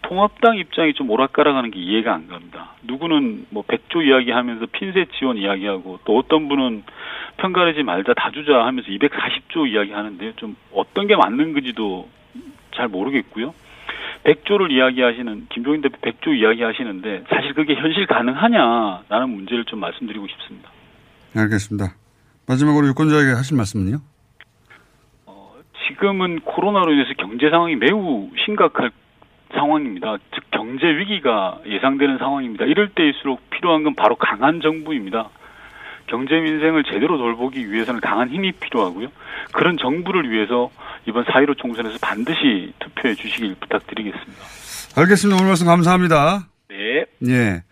통합당 0.03 0.57
입장이 0.57 0.95
좀 0.95 1.11
오락가락하는 1.11 1.73
게 1.73 1.81
이해가 1.81 2.15
안 2.15 2.29
갑니다. 2.29 2.71
누구는 2.85 3.47
뭐 3.51 3.65
100조 3.65 4.07
이야기하면서 4.07 4.67
핀셋 4.73 5.09
지원 5.19 5.37
이야기하고 5.37 5.99
또 6.05 6.17
어떤 6.17 6.49
분은 6.49 6.85
편가르지 7.39 7.83
말자 7.83 8.15
다 8.15 8.31
주자 8.31 8.65
하면서 8.65 8.89
240조 8.89 9.69
이야기하는데요. 9.69 10.33
좀 10.37 10.57
어떤 10.73 11.09
게 11.09 11.17
맞는 11.17 11.55
건지도 11.55 12.09
잘 12.77 12.87
모르겠고요. 12.89 13.53
100조를 14.25 14.71
이야기하시는 14.71 15.49
김종인 15.51 15.83
대표 15.83 15.99
100조 16.01 16.39
이야기하시는데 16.39 17.25
사실 17.29 17.53
그게 17.55 17.75
현실 17.75 18.07
가능하냐라는 18.07 19.29
문제를 19.29 19.65
좀 19.65 19.81
말씀드리고 19.81 20.27
싶습니다. 20.29 20.71
알겠습니다. 21.37 21.97
마지막으로 22.47 22.87
유권자에게 22.89 23.33
하실 23.33 23.57
말씀은요? 23.57 23.99
지금은 25.89 26.41
코로나로 26.41 26.93
인해서 26.93 27.11
경제 27.19 27.51
상황이 27.51 27.77
매우 27.77 28.31
심각할 28.45 28.91
상황입니다. 29.53 30.17
즉 30.35 30.45
경제 30.51 30.87
위기가 30.87 31.59
예상되는 31.67 32.19
상황입니다. 32.19 32.65
이럴 32.65 32.91
때일수록 32.91 33.51
필요한 33.51 33.85
건 33.85 33.95
바로 33.95 34.17
강한 34.17 34.61
정부입니다. 34.61 35.31
경제 36.07 36.35
민생을 36.35 36.85
제대로 36.85 37.17
돌보기 37.17 37.73
위해서는 37.73 38.01
강한 38.01 38.29
힘이 38.29 38.53
필요하고요. 38.53 39.09
그런 39.53 39.79
정부를 39.79 40.31
위해서 40.31 40.71
이번 41.07 41.25
4.15 41.25 41.57
총선에서 41.59 41.99
반드시 42.01 42.73
투표해 42.79 43.15
주시길 43.15 43.57
부탁드리겠습니다. 43.61 44.43
알겠습니다. 44.97 45.37
오늘 45.37 45.49
말씀 45.49 45.67
감사합니다. 45.67 46.47
네. 46.69 47.07
예. 47.29 47.63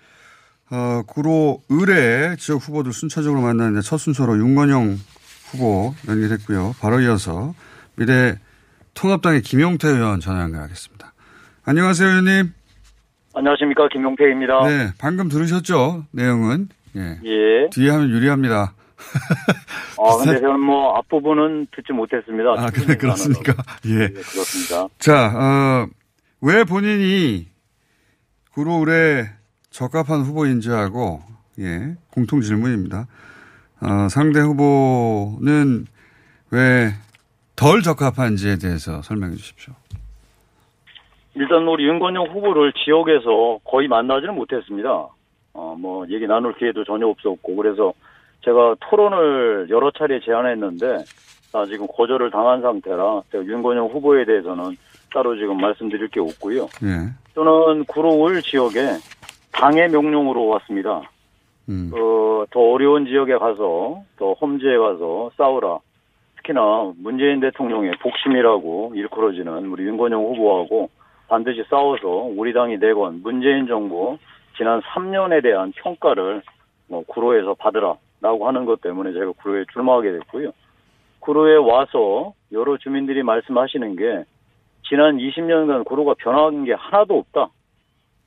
어, 0.70 1.02
구로 1.06 1.60
의뢰 1.68 2.34
지역 2.36 2.66
후보들 2.66 2.92
순차적으로 2.92 3.42
만나는 3.42 3.82
첫 3.82 3.98
순서로 3.98 4.38
윤건영 4.38 4.96
후보 5.50 5.94
연결했고요. 6.08 6.74
바로 6.80 7.00
이어서 7.00 7.52
미래 8.02 8.34
통합당의 8.94 9.42
김용태 9.42 9.88
의원 9.88 10.18
전화 10.18 10.42
연결하겠습니다. 10.42 11.12
안녕하세요, 11.64 12.08
의원님. 12.08 12.52
안녕하십니까 13.32 13.88
김용태입니다. 13.92 14.66
네, 14.66 14.90
방금 14.98 15.28
들으셨죠? 15.28 16.06
내용은. 16.10 16.68
예. 16.96 17.20
예. 17.24 17.70
뒤에 17.70 17.90
하면 17.90 18.10
유리합니다. 18.10 18.74
아 19.98 20.16
근데 20.18 20.40
저는 20.40 20.60
뭐 20.60 20.96
앞부분은 20.98 21.68
듣지 21.74 21.92
못했습니다. 21.92 22.50
아, 22.58 22.70
그래, 22.70 22.96
그렇습니까? 22.96 23.54
예. 23.86 24.08
그렇습니다. 24.08 24.88
자, 24.98 25.32
어, 25.34 25.86
왜 26.40 26.64
본인이 26.64 27.46
구로 28.52 28.80
의뢰 28.80 29.30
적합한 29.70 30.22
후보인지 30.22 30.70
하고, 30.70 31.22
예, 31.60 31.94
공통 32.10 32.40
질문입니다. 32.40 33.06
어, 33.80 34.08
상대 34.10 34.40
후보는 34.40 35.86
왜 36.50 36.94
덜 37.62 37.80
적합한지에 37.80 38.56
대해서 38.58 39.00
설명해 39.02 39.36
주십시오. 39.36 39.72
일단 41.36 41.66
우리 41.68 41.86
윤건영 41.86 42.34
후보를 42.34 42.72
지역에서 42.72 43.60
거의 43.62 43.86
만나지는 43.86 44.34
못했습니다. 44.34 45.06
어, 45.54 45.76
뭐 45.78 46.04
얘기 46.08 46.26
나눌 46.26 46.54
기회도 46.54 46.84
전혀 46.84 47.06
없었고 47.06 47.54
그래서 47.54 47.92
제가 48.44 48.74
토론을 48.80 49.68
여러 49.70 49.92
차례 49.92 50.18
제안했는데 50.18 51.04
다 51.52 51.64
지금 51.66 51.86
거절을 51.86 52.32
당한 52.32 52.62
상태라 52.62 53.22
제가 53.30 53.44
윤건영 53.44 53.86
후보에 53.86 54.24
대해서는 54.24 54.76
따로 55.14 55.36
지금 55.36 55.60
말씀드릴 55.60 56.08
게 56.08 56.18
없고요. 56.18 56.64
예. 56.82 57.12
저는 57.34 57.84
구로울 57.84 58.42
지역에 58.42 58.98
당의 59.52 59.88
명령으로 59.88 60.48
왔습니다. 60.48 61.02
음. 61.68 61.92
어, 61.94 62.44
더 62.50 62.58
어려운 62.58 63.06
지역에 63.06 63.34
가서 63.36 64.02
더 64.16 64.32
험지에 64.32 64.76
가서 64.76 65.30
싸우라. 65.36 65.78
특히나 66.42 66.92
문재인 66.96 67.40
대통령의 67.40 67.92
복심이라고 68.00 68.92
일컬어지는 68.94 69.66
우리 69.66 69.84
윤건영 69.84 70.20
후보하고 70.20 70.90
반드시 71.28 71.64
싸워서 71.70 72.08
우리 72.08 72.52
당이 72.52 72.78
내건 72.78 73.22
문재인 73.22 73.66
정부 73.66 74.18
지난 74.56 74.80
3년에 74.80 75.42
대한 75.42 75.72
평가를 75.76 76.42
뭐 76.88 77.04
구로에서 77.06 77.54
받으라라고 77.54 78.46
하는 78.46 78.66
것 78.66 78.80
때문에 78.80 79.12
제가 79.12 79.32
구로에 79.40 79.64
출마하게 79.72 80.12
됐고요. 80.12 80.52
구로에 81.20 81.56
와서 81.56 82.34
여러 82.50 82.76
주민들이 82.76 83.22
말씀하시는 83.22 83.96
게 83.96 84.24
지난 84.88 85.16
20년간 85.16 85.84
구로가 85.84 86.14
변한 86.18 86.64
게 86.64 86.74
하나도 86.74 87.18
없다. 87.18 87.48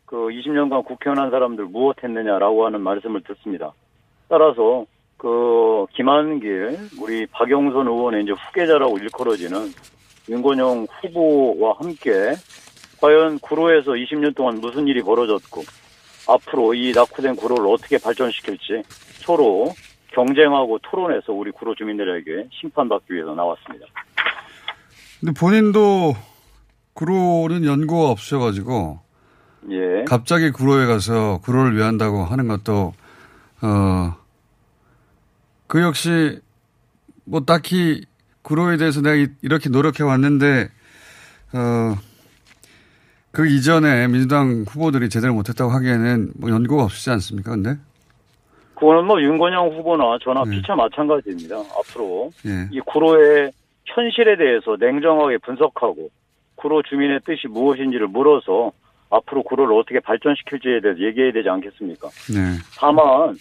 그 0.06 0.15
20년간 0.15 0.86
국회의원 0.86 1.21
한 1.21 1.32
사람들 1.32 1.65
무엇했느냐라고 1.65 2.65
하는 2.65 2.82
말씀을 2.82 3.21
듣습니다. 3.21 3.73
따라서 4.30 4.86
그 5.17 5.86
김한길 5.93 6.89
우리 6.99 7.25
박영선 7.28 7.88
의원의 7.88 8.23
이제 8.23 8.32
후계자라고 8.32 8.97
일컬어지는 8.97 9.71
윤건영 10.30 10.88
후보와 11.01 11.75
함께 11.80 12.34
과연 13.01 13.39
구로에서 13.39 13.91
20년 13.91 14.36
동안 14.36 14.60
무슨 14.60 14.88
일이 14.88 15.01
벌어졌고 15.01 15.63
앞으로 16.28 16.73
이 16.73 16.91
낙후된 16.93 17.36
구로를 17.36 17.67
어떻게 17.67 17.97
발전시킬지 17.97 18.84
서로 19.21 19.71
경쟁하고 20.12 20.80
토론해서 20.80 21.34
우리 21.34 21.51
구로 21.51 21.75
주민들에게 21.75 22.49
심판받기 22.60 23.13
위해서 23.13 23.36
나왔습니다. 23.36 23.86
근데 25.19 25.34
본인도 25.39 26.13
구로는 26.93 27.65
연고가 27.65 28.10
없어가지고 28.10 28.99
예. 29.71 30.06
갑자기 30.06 30.51
구로에 30.51 30.86
가서 30.86 31.39
구로를 31.43 31.75
위한다고 31.75 32.23
하는 32.23 32.47
것도 32.47 32.93
어, 33.62 34.15
그 35.75 35.81
역시 35.81 36.39
뭐 37.25 37.41
딱히 37.41 38.05
구로에 38.43 38.77
대해서 38.77 39.01
내가 39.01 39.15
이- 39.15 39.27
이렇게 39.41 39.67
노력해 39.67 40.03
왔는데 40.05 40.69
어, 41.51 41.95
그 43.31 43.45
이전에 43.45 44.07
민주당 44.07 44.63
후보들이 44.69 45.09
제대로 45.09 45.33
못했다고 45.33 45.69
하기에는 45.71 46.31
뭐 46.39 46.49
연고가 46.49 46.83
없지 46.85 47.09
않습니까? 47.09 47.51
근데 47.51 47.75
그거는 48.75 49.03
뭐 49.03 49.21
윤건영 49.21 49.77
후보나 49.77 50.17
저나 50.23 50.45
피차 50.45 50.75
마찬가지입니다. 50.75 51.57
앞으로 51.57 52.31
예. 52.45 52.69
이 52.71 52.79
구로의 52.79 53.51
현실에 53.83 54.38
대해서 54.38 54.77
냉정하게 54.79 55.39
분석하고 55.39 56.09
구로 56.55 56.83
주민의 56.83 57.19
뜻이 57.25 57.49
무엇인지를 57.49 58.07
물어서 58.07 58.71
앞으로 59.09 59.43
구로를 59.43 59.75
어떻게 59.77 59.99
발전시킬지에 59.99 60.79
대해서 60.79 61.01
얘기해야 61.01 61.33
되지 61.33 61.49
않겠습니까? 61.49 62.07
네. 62.33 62.55
다만 62.79 63.35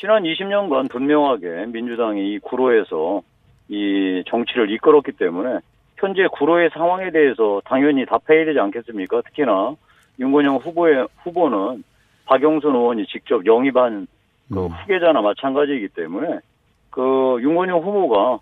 지난 0.00 0.22
20년간 0.22 0.90
분명하게 0.90 1.66
민주당이 1.66 2.32
이 2.32 2.38
구로에서 2.38 3.20
이 3.68 4.24
정치를 4.26 4.70
이끌었기 4.72 5.12
때문에 5.12 5.58
현재 5.98 6.26
구로의 6.32 6.70
상황에 6.72 7.10
대해서 7.10 7.60
당연히 7.66 8.06
답해야 8.06 8.46
되지 8.46 8.58
않겠습니까? 8.58 9.20
특히나 9.26 9.76
윤건영 10.18 10.56
후보의 10.56 11.06
후보는 11.22 11.84
박영선 12.24 12.74
의원이 12.74 13.06
직접 13.08 13.44
영입한 13.44 14.06
그 14.50 14.66
후계자나 14.66 15.20
마찬가지이기 15.20 15.88
때문에 15.88 16.38
그 16.88 17.36
윤건영 17.42 17.80
후보가 17.80 18.38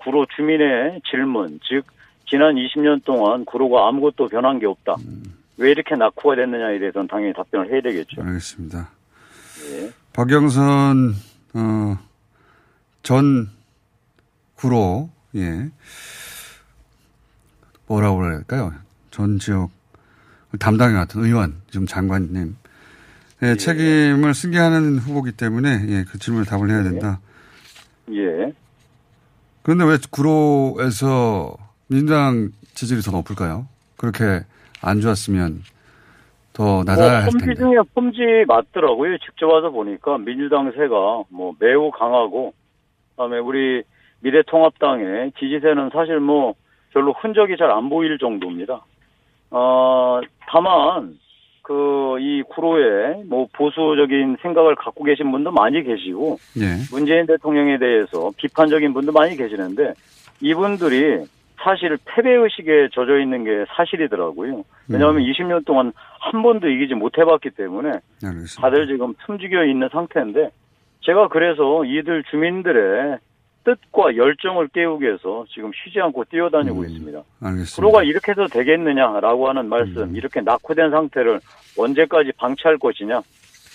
구로 0.00 0.26
주민의 0.36 1.00
질문, 1.10 1.58
즉 1.64 1.86
지난 2.26 2.54
20년 2.54 3.04
동안 3.04 3.44
구로가 3.44 3.88
아무것도 3.88 4.28
변한 4.28 4.60
게 4.60 4.66
없다. 4.66 4.94
왜 5.56 5.72
이렇게 5.72 5.96
낙후가 5.96 6.36
됐느냐에 6.36 6.78
대해서는 6.78 7.08
당연히 7.08 7.32
답변을 7.32 7.72
해야 7.72 7.80
되겠죠. 7.80 8.22
알겠습니다. 8.22 8.90
예. 9.72 10.07
박영선 10.18 11.14
어, 11.54 11.98
전 13.04 13.48
구로 14.56 15.10
예 15.36 15.70
뭐라고 17.86 18.16
그래야 18.16 18.38
할까요? 18.38 18.74
전 19.12 19.38
지역 19.38 19.70
담당에 20.58 20.94
같은 20.94 21.24
의원 21.24 21.62
지금 21.70 21.86
장관님 21.86 22.56
예, 23.44 23.54
책임을 23.54 24.34
승계하는 24.34 24.98
후보기 24.98 25.30
때문에 25.30 25.86
예, 25.86 26.04
그 26.10 26.18
질문을 26.18 26.46
답을 26.46 26.68
해야 26.68 26.82
된다. 26.82 27.20
예. 28.10 28.52
그런데 29.62 29.84
왜 29.84 29.98
구로에서 30.10 31.56
민주당 31.86 32.50
지지율이 32.74 33.04
더 33.04 33.12
높을까요? 33.12 33.68
그렇게 33.96 34.44
안 34.80 35.00
좋았으면 35.00 35.62
더 36.58 36.82
낮아야 36.84 37.08
할뭐 37.08 37.24
험지 37.26 37.38
텐데. 37.46 37.54
중에 37.54 37.76
험지 37.96 38.44
맞더라고요. 38.48 39.16
직접 39.18 39.46
와서 39.46 39.70
보니까 39.70 40.18
민주당 40.18 40.70
세가 40.72 41.22
뭐 41.30 41.54
매우 41.58 41.90
강하고 41.92 42.52
그다음에 43.12 43.38
우리 43.38 43.82
미래통합당의 44.20 45.32
지지세는 45.38 45.90
사실 45.92 46.18
뭐 46.20 46.54
별로 46.92 47.12
흔적이 47.12 47.56
잘 47.56 47.70
안 47.70 47.88
보일 47.88 48.18
정도입니다. 48.18 48.80
어 49.50 50.20
다만 50.48 51.16
그 51.62 51.98
이 52.20 52.42
구로에 52.48 53.22
뭐 53.26 53.46
보수적인 53.52 54.38
생각을 54.42 54.74
갖고 54.74 55.04
계신 55.04 55.30
분도 55.30 55.52
많이 55.52 55.82
계시고 55.84 56.36
예. 56.58 56.64
문재인 56.90 57.26
대통령에 57.26 57.78
대해서 57.78 58.32
비판적인 58.36 58.92
분도 58.92 59.12
많이 59.12 59.36
계시는데 59.36 59.92
이분들이 60.40 61.24
사실 61.60 61.96
패배의식에 62.04 62.88
젖어 62.92 63.18
있는 63.18 63.44
게 63.44 63.64
사실이더라고요. 63.76 64.64
왜냐하면 64.88 65.22
20년 65.22 65.64
동안 65.66 65.92
한 66.20 66.42
번도 66.42 66.68
이기지 66.68 66.94
못해봤기 66.94 67.50
때문에 67.50 67.88
알겠습니다. 68.24 68.60
다들 68.60 68.86
지금 68.86 69.14
숨죽여 69.26 69.64
있는 69.64 69.88
상태인데 69.90 70.50
제가 71.00 71.28
그래서 71.28 71.84
이들 71.84 72.24
주민들의 72.30 73.18
뜻과 73.64 74.16
열정을 74.16 74.68
깨우기 74.68 75.04
위해서 75.04 75.44
지금 75.52 75.70
쉬지 75.74 76.00
않고 76.00 76.24
뛰어다니고 76.24 76.84
있습니다. 76.84 77.22
알겠습니다. 77.42 77.76
구로가 77.76 78.02
이렇게 78.02 78.32
해도 78.32 78.46
되겠느냐라고 78.46 79.48
하는 79.48 79.68
말씀, 79.68 80.16
이렇게 80.16 80.40
낙후된 80.40 80.90
상태를 80.90 81.40
언제까지 81.76 82.32
방치할 82.38 82.78
것이냐, 82.78 83.20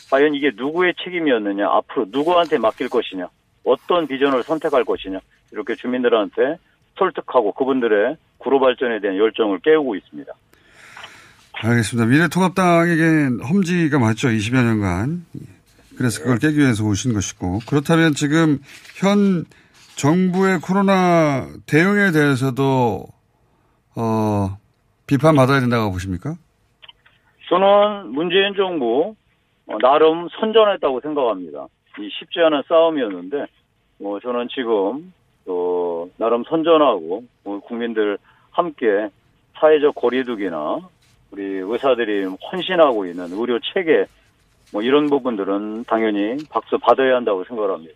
과연 0.09 0.33
이게 0.33 0.51
누구의 0.55 0.95
책임이었느냐, 1.03 1.67
앞으로 1.67 2.05
누구한테 2.09 2.57
맡길 2.57 2.89
것이냐, 2.89 3.27
어떤 3.65 4.07
비전을 4.07 4.41
선택할 4.43 4.83
것이냐, 4.83 5.19
이렇게 5.51 5.75
주민들한테 5.75 6.57
설득하고 6.97 7.53
그분들의 7.53 8.17
구로 8.37 8.59
발전에 8.59 8.99
대한 8.99 9.17
열정을 9.17 9.59
깨우고 9.59 9.95
있습니다. 9.95 10.31
알겠습니다. 11.53 12.09
미래통합당에겐 12.09 13.39
험지가 13.41 13.99
맞죠. 13.99 14.27
20여 14.27 14.63
년간. 14.63 15.25
그래서 15.97 16.21
그걸 16.21 16.39
깨기 16.39 16.59
위해서 16.59 16.83
오신 16.83 17.13
것이고. 17.13 17.59
그렇다면 17.67 18.13
지금 18.13 18.59
현 18.99 19.45
정부의 19.95 20.59
코로나 20.59 21.47
대응에 21.67 22.11
대해서도, 22.11 23.05
어, 23.95 24.57
비판받아야 25.05 25.59
된다고 25.59 25.91
보십니까? 25.91 26.35
저는 27.49 28.11
문재인 28.11 28.55
정부 28.55 29.15
어, 29.67 29.77
나름 29.79 30.27
선전했다고 30.39 31.01
생각합니다. 31.01 31.67
이 31.99 32.09
쉽지 32.19 32.39
않은 32.39 32.63
싸움이었는데 32.67 33.45
뭐 33.99 34.19
저는 34.19 34.47
지금 34.49 35.13
또 35.45 36.09
나름 36.17 36.43
선전하고 36.43 37.23
뭐 37.43 37.59
국민들 37.59 38.17
함께 38.51 39.09
사회적 39.59 39.95
거리두기나 39.95 40.79
우리 41.31 41.43
의사들이 41.43 42.25
헌신하고 42.51 43.05
있는 43.05 43.27
의료 43.31 43.59
체계 43.73 44.05
뭐 44.71 44.81
이런 44.81 45.09
부분들은 45.09 45.85
당연히 45.85 46.37
박수 46.49 46.77
받아야 46.79 47.15
한다고 47.15 47.43
생각합니다. 47.45 47.93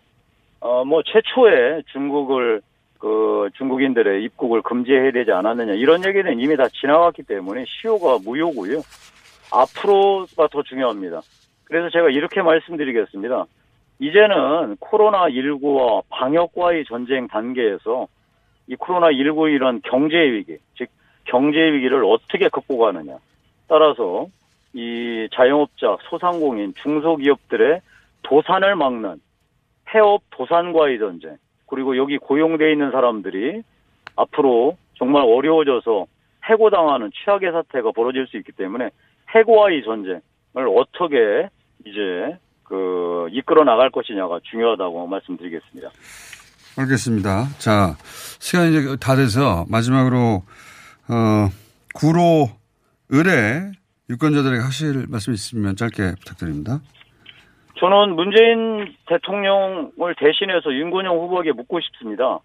어 0.60 0.84
뭐 0.84 1.02
최초에 1.04 1.84
중국을 1.92 2.62
그 3.00 3.50
중국인들의 3.58 4.24
입국을 4.24 4.62
금지해야 4.64 5.12
되지 5.12 5.32
않았느냐 5.32 5.74
이런 5.74 6.04
얘기는 6.06 6.40
이미 6.40 6.58
다 6.58 6.68
지나갔기 6.70 7.24
때문에 7.24 7.64
시효가 7.68 8.20
무효고요. 8.26 8.82
앞으로가 9.52 10.48
더 10.52 10.64
중요합니다. 10.64 11.22
그래서 11.66 11.90
제가 11.90 12.10
이렇게 12.10 12.42
말씀드리겠습니다. 12.42 13.46
이제는 14.00 14.76
코로나19와 14.78 16.04
방역과의 16.10 16.86
전쟁 16.86 17.28
단계에서 17.28 18.08
이 18.68 18.76
코로나19 18.76 19.54
이런 19.54 19.82
경제 19.84 20.18
위기, 20.18 20.58
즉 20.78 20.90
경제 21.24 21.60
위기를 21.60 22.04
어떻게 22.06 22.48
극복하느냐. 22.50 23.18
따라서 23.68 24.28
이 24.74 25.28
자영업자, 25.34 25.98
소상공인, 26.10 26.74
중소기업들의 26.76 27.82
도산을 28.24 28.76
막는 28.76 29.20
폐업 29.86 30.22
도산과의 30.32 31.00
전쟁, 31.00 31.38
그리고 31.66 31.98
여기 31.98 32.18
고용돼 32.18 32.72
있는 32.72 32.92
사람들이 32.92 33.64
앞으로 34.16 34.78
정말 34.96 35.24
어려워져서 35.24 36.06
해고당하는 36.46 37.12
최악의 37.14 37.52
사태가 37.52 37.92
벌어질 37.92 38.28
수 38.28 38.38
있기 38.38 38.52
때문에 38.52 38.90
해고와의 39.30 39.84
전쟁을 39.84 40.22
어떻게 40.76 41.50
이제 41.86 42.38
그 42.68 43.28
이끌어 43.32 43.64
나갈 43.64 43.90
것이냐가 43.90 44.40
중요하다고 44.44 45.08
말씀드리겠습니다. 45.08 45.90
알겠습니다. 46.78 47.46
자, 47.58 47.96
시간이 48.40 48.70
이제 48.70 48.96
다 49.00 49.16
돼서 49.16 49.66
마지막으로, 49.70 50.44
어, 51.10 51.50
구로 51.96 52.50
을에 53.12 53.72
유권자들에게 54.10 54.62
하실 54.62 55.06
말씀 55.10 55.34
있으면 55.34 55.76
짧게 55.76 56.16
부탁드립니다. 56.20 56.80
저는 57.80 58.16
문재인 58.16 58.94
대통령을 59.08 60.16
대신해서 60.18 60.74
윤건영 60.74 61.16
후보에게 61.16 61.54
묻고 61.54 61.80
싶습니다. 61.80 62.40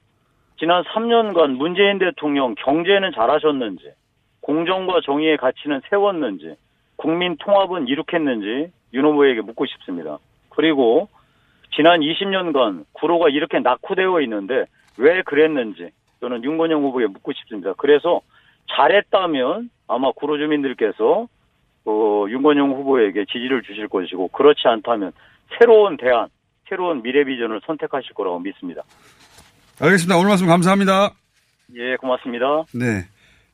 지난 0.58 0.84
3년간 0.84 1.56
문재인 1.56 1.98
대통령 1.98 2.54
경제는 2.54 3.12
잘하셨는지, 3.14 3.92
공정과 4.40 5.00
정의의 5.04 5.36
가치는 5.36 5.80
세웠는지, 5.90 6.54
국민 6.96 7.36
통합은 7.38 7.88
이룩했는지 7.88 8.70
윤 8.94 9.04
후보에게 9.04 9.40
묻고 9.40 9.66
싶습니다. 9.66 10.18
그리고 10.50 11.08
지난 11.74 12.00
20년간 12.00 12.84
구로가 12.92 13.28
이렇게 13.30 13.58
낙후되어 13.58 14.20
있는데 14.22 14.66
왜 14.98 15.22
그랬는지 15.22 15.90
저는 16.20 16.44
윤건영 16.44 16.82
후보에게 16.82 17.10
묻고 17.12 17.32
싶습니다. 17.32 17.72
그래서 17.76 18.20
잘했다면 18.70 19.70
아마 19.88 20.12
구로 20.12 20.38
주민들께서 20.38 21.26
어, 21.84 22.24
윤건영 22.28 22.72
후보에게 22.72 23.24
지지를 23.24 23.62
주실 23.62 23.88
것이고 23.88 24.28
그렇지 24.28 24.60
않다면 24.64 25.12
새로운 25.58 25.96
대안, 25.96 26.28
새로운 26.68 27.02
미래 27.02 27.24
비전을 27.24 27.60
선택하실 27.66 28.14
거라고 28.14 28.38
믿습니다. 28.40 28.82
알겠습니다. 29.80 30.16
오늘 30.16 30.28
말씀 30.28 30.46
감사합니다. 30.46 31.10
예, 31.74 31.96
고맙습니다. 31.96 32.64
네. 32.74 33.06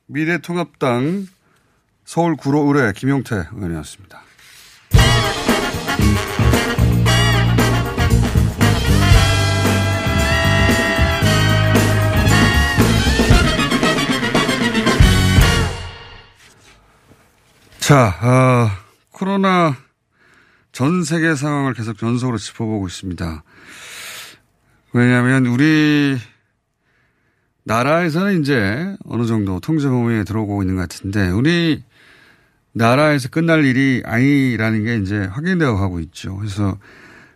미래통합당 0.07 1.25
서울 2.03 2.35
구로 2.35 2.59
의뢰 2.59 2.91
김용태 2.93 3.35
의원이었습니다. 3.53 4.28
자, 17.89 18.15
어, 18.21 18.69
코로나 19.09 19.75
전 20.71 21.03
세계 21.03 21.33
상황을 21.33 21.73
계속 21.73 21.97
전속으로 21.97 22.37
짚어보고 22.37 22.85
있습니다. 22.85 23.43
왜냐하면 24.93 25.47
우리 25.47 26.15
나라에서는 27.63 28.41
이제 28.41 28.95
어느 29.05 29.25
정도 29.25 29.59
통제 29.59 29.89
범위에 29.89 30.23
들어오고 30.23 30.61
있는 30.61 30.75
것 30.75 30.83
같은데 30.83 31.31
우리 31.31 31.83
나라에서 32.73 33.29
끝날 33.29 33.65
일이 33.65 34.01
아니라는 34.05 34.83
게 34.85 34.95
이제 34.97 35.17
확인되어 35.19 35.75
가고 35.75 35.99
있죠. 36.01 36.35
그래서 36.37 36.77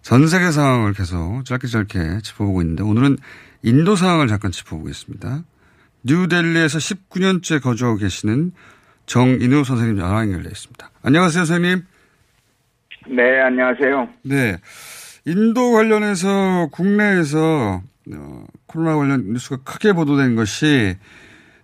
전 0.01 0.27
세계 0.27 0.51
상황을 0.51 0.93
계속 0.93 1.43
짧게 1.45 1.67
짧게 1.67 2.19
짚어보고 2.21 2.61
있는데 2.61 2.83
오늘은 2.83 3.17
인도 3.63 3.95
상황을 3.95 4.27
잠깐 4.27 4.51
짚어보겠습니다. 4.51 5.43
뉴델리에서 6.03 6.77
19년째 6.77 7.61
거주하고 7.61 7.97
계시는 7.97 8.51
정인우 9.05 9.63
선생님 9.63 9.97
전화 9.97 10.21
연결되어 10.21 10.51
있습니다. 10.51 10.91
안녕하세요, 11.01 11.45
선생님. 11.45 11.83
네, 13.09 13.41
안녕하세요. 13.41 14.09
네. 14.23 14.57
인도 15.25 15.71
관련해서 15.71 16.67
국내에서 16.71 17.81
어, 18.13 18.45
코로나 18.65 18.97
관련 18.97 19.31
뉴스가 19.31 19.63
크게 19.63 19.93
보도된 19.93 20.35
것이 20.35 20.95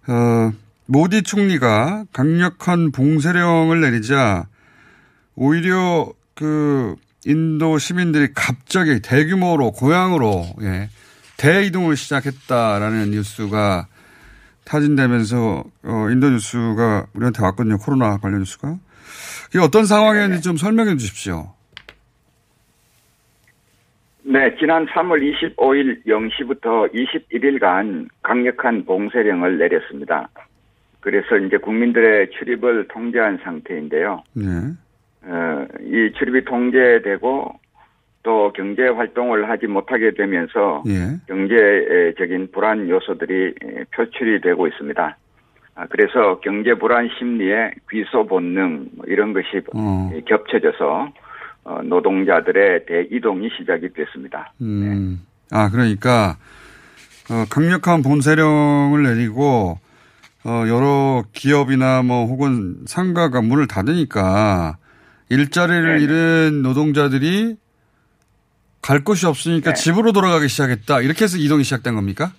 어, 0.07 0.51
모디 0.91 1.21
총리가 1.21 2.05
강력한 2.11 2.91
봉쇄령을 2.91 3.79
내리자 3.79 4.47
오히려 5.35 6.11
그 6.33 6.95
인도 7.25 7.77
시민들이 7.77 8.29
갑자기 8.33 8.99
대규모로 8.99 9.71
고향으로 9.71 10.45
예, 10.63 10.89
대이동을 11.37 11.95
시작했다라는 11.95 13.11
뉴스가 13.11 13.85
타진되면서 14.65 15.63
어, 15.83 16.07
인도 16.09 16.31
뉴스가 16.31 17.05
우리한테 17.13 17.43
왔거든요. 17.43 17.77
코로나 17.77 18.17
관련 18.17 18.39
뉴스가. 18.39 18.75
이게 19.49 19.59
어떤 19.59 19.85
상황이었는지 19.85 20.41
좀 20.41 20.57
설명해 20.57 20.97
주십시오. 20.97 21.53
네, 24.23 24.55
지난 24.59 24.87
3월 24.87 25.21
25일 25.21 26.05
0시부터 26.05 26.91
21일간 26.93 28.07
강력한 28.23 28.85
봉쇄령을 28.85 29.59
내렸습니다. 29.59 30.29
그래서 30.99 31.37
이제 31.37 31.57
국민들의 31.57 32.31
출입을 32.31 32.87
통제한 32.89 33.39
상태인데요. 33.43 34.23
네. 34.33 34.43
어, 35.23 35.65
이 35.81 36.11
출입이 36.17 36.45
통제되고 36.45 37.59
또 38.23 38.53
경제 38.53 38.87
활동을 38.87 39.49
하지 39.49 39.67
못하게 39.67 40.11
되면서 40.11 40.83
예. 40.87 41.17
경제적인 41.27 42.51
불안 42.51 42.89
요소들이 42.89 43.55
표출이 43.95 44.41
되고 44.41 44.67
있습니다. 44.67 45.17
아, 45.75 45.87
그래서 45.87 46.39
경제 46.41 46.73
불안 46.73 47.09
심리에 47.17 47.71
귀소 47.89 48.25
본능 48.25 48.89
뭐 48.95 49.05
이런 49.07 49.31
것이 49.31 49.61
어. 49.73 50.11
겹쳐져서 50.25 51.13
어, 51.63 51.81
노동자들의 51.83 52.85
대이동이 52.85 53.49
시작이 53.57 53.93
됐습니다. 53.93 54.51
음. 54.61 55.21
아, 55.51 55.69
그러니까, 55.69 56.37
어, 57.29 57.45
강력한 57.49 58.01
본세령을 58.01 59.03
내리고, 59.03 59.77
어, 60.49 60.67
여러 60.67 61.23
기업이나 61.31 62.01
뭐 62.01 62.25
혹은 62.25 62.77
상가가 62.87 63.39
문을 63.39 63.67
닫으니까 63.67 64.77
일자리를 65.29 65.97
네. 65.99 66.03
잃은 66.03 66.63
노동자들이 66.63 67.55
갈 68.81 69.03
곳이 69.03 69.27
없으니까 69.27 69.73
네. 69.75 69.79
집으로 69.79 70.11
돌아가기 70.11 70.47
시작했다. 70.47 71.01
이렇게 71.01 71.25
해서 71.25 71.37
이동이 71.37 71.63
시작된 71.63 71.93
겁니까? 71.93 72.31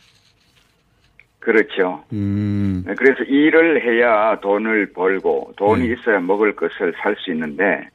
그렇죠. 1.38 2.02
음. 2.12 2.82
네, 2.84 2.94
그래서 2.96 3.22
일을 3.22 3.80
해야 3.84 4.40
돈을 4.40 4.92
벌고 4.92 5.52
돈이 5.56 5.86
네. 5.86 5.94
있어야 5.94 6.18
먹을 6.18 6.56
것을 6.56 6.92
살 7.00 7.14
수 7.16 7.30
있는데 7.30 7.88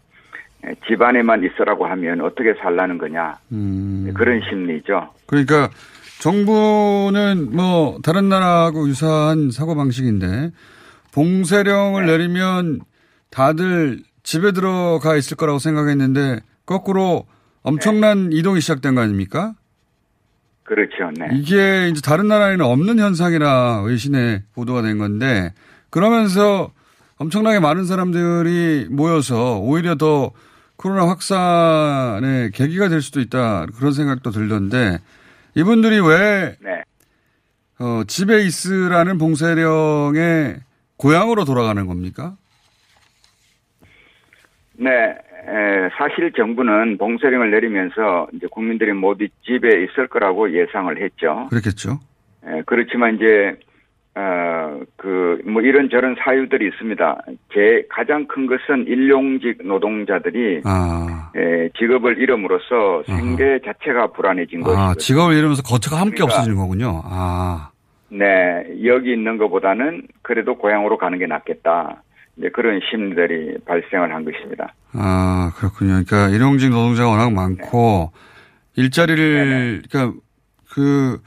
에, 0.66 0.74
집안에만 0.88 1.44
있으라고 1.44 1.88
하면 1.88 2.22
어떻게 2.22 2.54
살라는 2.54 2.98
거냐 2.98 3.38
음. 3.52 4.06
네, 4.08 4.14
그런 4.14 4.40
심리죠. 4.50 5.10
그러니까 5.26 5.70
정부는 6.20 7.56
뭐 7.56 8.00
다른 8.04 8.30
나라하고 8.30 8.88
유사한 8.88 9.52
사고 9.52 9.76
방식인데 9.76 10.52
봉쇄령을 11.12 12.06
내리면 12.06 12.82
다들 13.30 14.04
집에 14.24 14.52
들어가 14.52 15.16
있을 15.16 15.38
거라고 15.38 15.60
생각했는데 15.60 16.40
거꾸로 16.66 17.26
엄청난 17.62 18.32
이동이 18.32 18.62
시작된 18.62 18.96
거 18.96 19.02
아닙니까? 19.02 19.54
그렇죠. 20.64 21.12
네. 21.18 21.28
이게 21.34 21.90
이제 21.90 22.02
다른 22.02 22.28
나라에는 22.28 22.66
없는 22.66 23.00
현상이라 23.00 23.84
외신에 23.84 24.44
보도가 24.56 24.82
된 24.82 24.98
건데 24.98 25.54
그러면서 25.92 26.72
엄청나게 27.18 27.60
많은 27.60 27.86
사람들이 27.86 28.88
모여서 28.90 29.60
오히려 29.60 29.96
더 29.96 30.32
코로나 30.76 31.08
확산의 31.08 32.52
계기가 32.52 32.90
될 32.90 33.02
수도 33.02 33.22
있다 33.22 33.68
그런 33.78 33.94
생각도 33.94 34.32
들던데 34.32 35.00
이분들이 35.56 36.00
왜 36.02 36.56
네. 36.60 36.84
어, 37.80 38.04
집에 38.06 38.44
있으라는 38.44 39.18
봉쇄령에 39.18 40.56
고향으로 40.98 41.46
돌아가는 41.46 41.86
겁니까? 41.88 42.36
네, 44.78 44.90
에, 44.92 45.90
사실 45.98 46.32
정부는 46.34 46.98
봉쇄령을 46.98 47.52
내리면서 47.52 48.28
이제 48.34 48.48
국민들이 48.48 48.92
모두 48.94 49.28
집에 49.44 49.84
있을 49.84 50.08
거라고 50.08 50.52
예상을 50.54 51.02
했죠. 51.02 51.48
그렇겠죠. 51.50 52.00
에, 52.46 52.62
그렇지만 52.66 53.16
이제 53.16 53.58
어, 54.18 54.80
그, 54.96 55.42
뭐, 55.46 55.62
이런 55.62 55.90
저런 55.90 56.16
사유들이 56.18 56.68
있습니다. 56.70 57.18
제 57.54 57.84
가장 57.90 58.26
큰 58.28 58.46
것은 58.48 58.86
일용직 58.88 59.58
노동자들이, 59.68 60.62
아, 60.64 61.32
에, 61.36 61.70
직업을 61.78 62.18
잃음으로써 62.20 63.04
생계 63.08 63.60
자체가 63.66 64.08
불안해진 64.14 64.62
것이죠. 64.62 64.80
아 64.82 64.94
직업을 64.96 65.36
잃으면서 65.36 65.62
거처가 65.64 66.00
함께 66.00 66.16
그러니까. 66.16 66.34
없어지는 66.36 66.58
거군요. 66.58 67.02
아, 67.04 67.72
네, 68.08 68.26
여기 68.86 69.12
있는 69.12 69.38
것보다는 69.38 70.04
그래도 70.22 70.58
고향으로 70.58 70.98
가는 70.98 71.20
게 71.20 71.26
낫겠다. 71.28 72.02
이제 72.38 72.50
그런 72.50 72.80
심리들이 72.90 73.58
발생을 73.66 74.14
한 74.14 74.24
것입니다. 74.24 74.74
아 74.94 75.52
그렇군요. 75.58 76.02
그러니까 76.06 76.30
일용직 76.30 76.70
노동자가 76.70 77.10
워낙 77.10 77.32
많고 77.34 78.12
일자리를 78.76 79.84
그러니까 79.90 80.18
그 80.70 81.20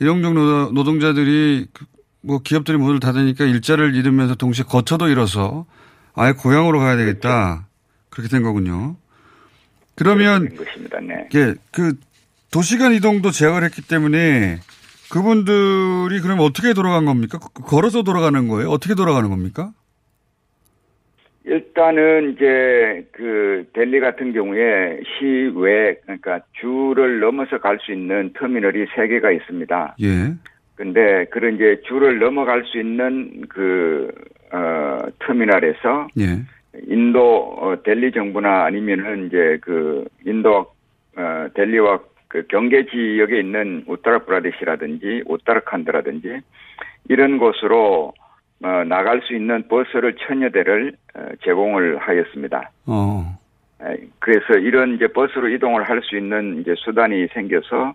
일용직 0.00 0.32
노- 0.34 0.70
노동자들이 0.72 1.66
그 1.72 1.84
뭐 2.22 2.40
기업들이 2.42 2.78
문을 2.78 3.00
닫으니까 3.00 3.44
일자리를 3.44 3.94
잃으면서 3.94 4.34
동시에 4.34 4.64
거처도 4.64 5.08
잃어서 5.08 5.66
아예 6.14 6.32
고향으로 6.32 6.78
가야 6.78 6.96
되겠다 6.96 7.66
그렇게 8.10 8.28
된 8.28 8.42
거군요. 8.42 8.96
그러면 9.96 10.48
것입니다. 10.56 11.00
네. 11.00 11.26
이게 11.30 11.54
그 11.72 11.94
도시간 12.50 12.92
이동도 12.92 13.30
제약을 13.30 13.64
했기 13.64 13.82
때문에 13.82 14.58
그분들이 15.10 16.20
그러면 16.20 16.44
어떻게 16.44 16.72
돌아간 16.74 17.04
겁니까? 17.04 17.38
그- 17.38 17.62
걸어서 17.62 18.02
돌아가는 18.02 18.48
거예요? 18.48 18.70
어떻게 18.70 18.94
돌아가는 18.94 19.28
겁니까? 19.28 19.72
일단은 21.44 22.32
이제 22.34 23.06
그 23.12 23.66
델리 23.74 23.98
같은 24.00 24.32
경우에 24.32 25.00
시외 25.18 25.96
그러니까 26.02 26.40
주를 26.60 27.18
넘어서 27.20 27.58
갈 27.58 27.78
수 27.84 27.92
있는 27.92 28.32
터미널이 28.38 28.86
세 28.94 29.08
개가 29.08 29.32
있습니다. 29.32 29.96
예. 30.02 30.34
근데 30.74 31.26
그런 31.26 31.54
이제 31.56 31.80
주를 31.86 32.18
넘어갈 32.18 32.64
수 32.64 32.78
있는 32.78 33.42
그 33.48 34.10
어, 34.52 34.98
터미널에서 35.20 36.08
예. 36.18 36.38
인도 36.88 37.56
어, 37.60 37.82
델리 37.82 38.12
정부나 38.12 38.64
아니면은 38.64 39.26
이제 39.26 39.58
그 39.60 40.04
인도 40.26 40.72
어, 41.16 41.46
델리와 41.54 42.00
그 42.28 42.46
경계 42.48 42.86
지역에 42.86 43.40
있는 43.40 43.84
우타라프라데시라든지 43.86 45.24
우타라칸드라든지 45.26 46.40
이런 47.08 47.38
곳으로 47.38 48.14
어, 48.64 48.84
나갈 48.84 49.20
수 49.22 49.34
있는 49.34 49.66
버스를 49.68 50.16
천여 50.16 50.50
대를 50.50 50.94
어, 51.14 51.26
제공을 51.44 51.98
하였습니다. 51.98 52.70
어. 52.86 53.38
에, 53.82 53.96
그래서 54.18 54.54
이런 54.58 54.94
이제 54.94 55.08
버스로 55.08 55.48
이동을 55.48 55.82
할 55.82 56.00
수 56.02 56.16
있는 56.16 56.60
이제 56.60 56.74
수단이 56.78 57.26
생겨서 57.34 57.94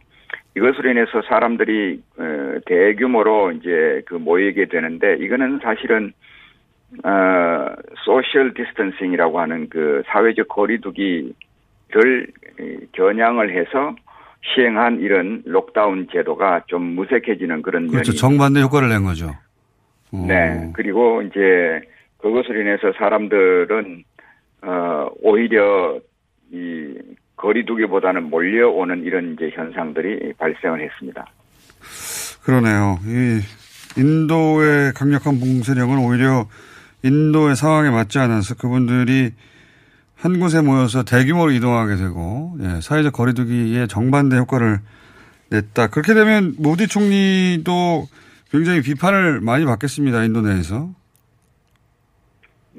이것으로 0.56 0.90
인해서 0.90 1.22
사람들이 1.28 2.02
어, 2.18 2.60
대규모로 2.66 3.52
이제 3.52 4.02
그 4.06 4.16
모이게 4.16 4.66
되는데 4.66 5.18
이거는 5.20 5.60
사실은 5.62 6.14
어 7.04 7.76
social 8.06 8.54
distancing이라고 8.54 9.40
하는 9.40 9.68
그 9.70 10.04
사회적 10.08 10.48
거리두기를 10.48 11.34
이, 12.60 12.78
겨냥을 12.94 13.54
해서 13.54 13.96
시행한 14.42 15.02
이런 15.02 15.44
lockdown 15.46 16.08
제도가 16.12 16.64
좀 16.68 16.82
무색해지는 16.96 17.62
그런 17.62 17.88
그렇죠. 17.90 18.14
정반대 18.14 18.62
효과를 18.62 18.88
낸 18.88 19.04
거죠. 19.04 19.32
어. 20.14 20.26
네. 20.28 20.72
그리고 20.74 21.22
이제 21.24 21.82
그것으로 22.20 22.62
인해서 22.62 22.94
사람들은 22.98 24.04
어 24.62 25.10
오히려 25.22 26.00
이 26.52 26.94
거리두기보다는 27.38 28.30
몰려오는 28.30 29.04
이런 29.04 29.34
이제 29.34 29.50
현상들이 29.54 30.34
발생을 30.38 30.82
했습니다. 30.82 31.26
그러네요. 32.44 33.00
이 33.06 33.42
인도의 34.00 34.94
강력한 34.94 35.40
봉쇄령은 35.40 36.00
오히려 36.00 36.48
인도의 37.04 37.56
상황에 37.56 37.90
맞지 37.90 38.20
않아서 38.20 38.56
그분들이 38.56 39.32
한 40.16 40.40
곳에 40.40 40.62
모여서 40.62 41.04
대규모로 41.04 41.52
이동하게 41.52 41.96
되고 41.96 42.58
예, 42.62 42.82
사회적 42.82 43.14
거리두기에 43.14 43.88
정반대 43.88 44.36
효과를 44.38 44.80
냈다. 45.50 45.88
그렇게 45.88 46.14
되면 46.14 46.56
모디 46.58 46.88
총리도 46.88 48.08
굉장히 48.52 48.82
비판을 48.82 49.42
많이 49.42 49.66
받겠습니다. 49.66 50.24
인도 50.24 50.42
내에서. 50.42 50.90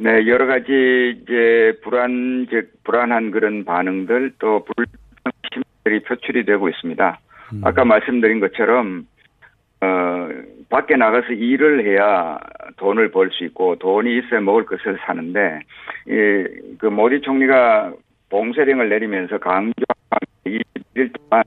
네, 0.00 0.26
여러 0.28 0.46
가지 0.46 1.18
이제 1.22 1.72
불안, 1.82 2.46
즉 2.50 2.70
불안한 2.84 3.32
그런 3.32 3.64
반응들 3.64 4.34
또 4.38 4.64
불신들이 4.64 6.04
표출이 6.06 6.44
되고 6.44 6.68
있습니다. 6.68 7.18
아까 7.62 7.84
말씀드린 7.84 8.38
것처럼 8.38 9.06
어 9.80 10.28
밖에 10.68 10.96
나가서 10.96 11.32
일을 11.32 11.84
해야 11.84 12.38
돈을 12.76 13.10
벌 13.10 13.30
수 13.32 13.44
있고 13.44 13.76
돈이 13.76 14.18
있어야 14.18 14.40
먹을 14.40 14.66
것을 14.66 14.98
사는데 15.04 15.60
이그 16.06 16.86
모디 16.86 17.20
총리가 17.22 17.92
봉쇄령을 18.28 18.88
내리면서 18.90 19.38
강조한 19.38 19.72
일일 20.44 21.10
동안 21.12 21.42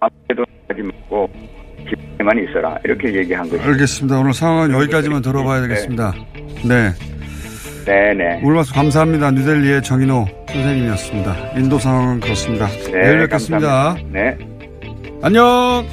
아무래도 0.00 0.44
하지 0.68 0.82
말고 0.82 1.30
집에만 1.88 2.38
있어라 2.44 2.78
이렇게 2.84 3.12
얘기한 3.14 3.48
것이 3.48 3.62
알겠습니다. 3.62 4.18
오늘 4.18 4.32
상황은 4.32 4.72
여기까지만 4.72 5.22
들어봐야 5.22 5.60
되겠습니다. 5.62 6.12
네. 6.66 7.17
네네. 7.84 8.40
오늘 8.42 8.56
말씀 8.56 8.74
감사합니다. 8.74 9.30
뉴델리의 9.30 9.82
정인호 9.82 10.26
선생님이었습니다. 10.48 11.34
인도 11.56 11.78
상황은 11.78 12.20
그렇습니다. 12.20 12.66
네, 12.66 12.90
내일 12.90 13.18
뵙겠습니다. 13.20 13.94
감사합니다. 13.94 14.08
네. 14.12 14.36
안녕! 15.22 15.86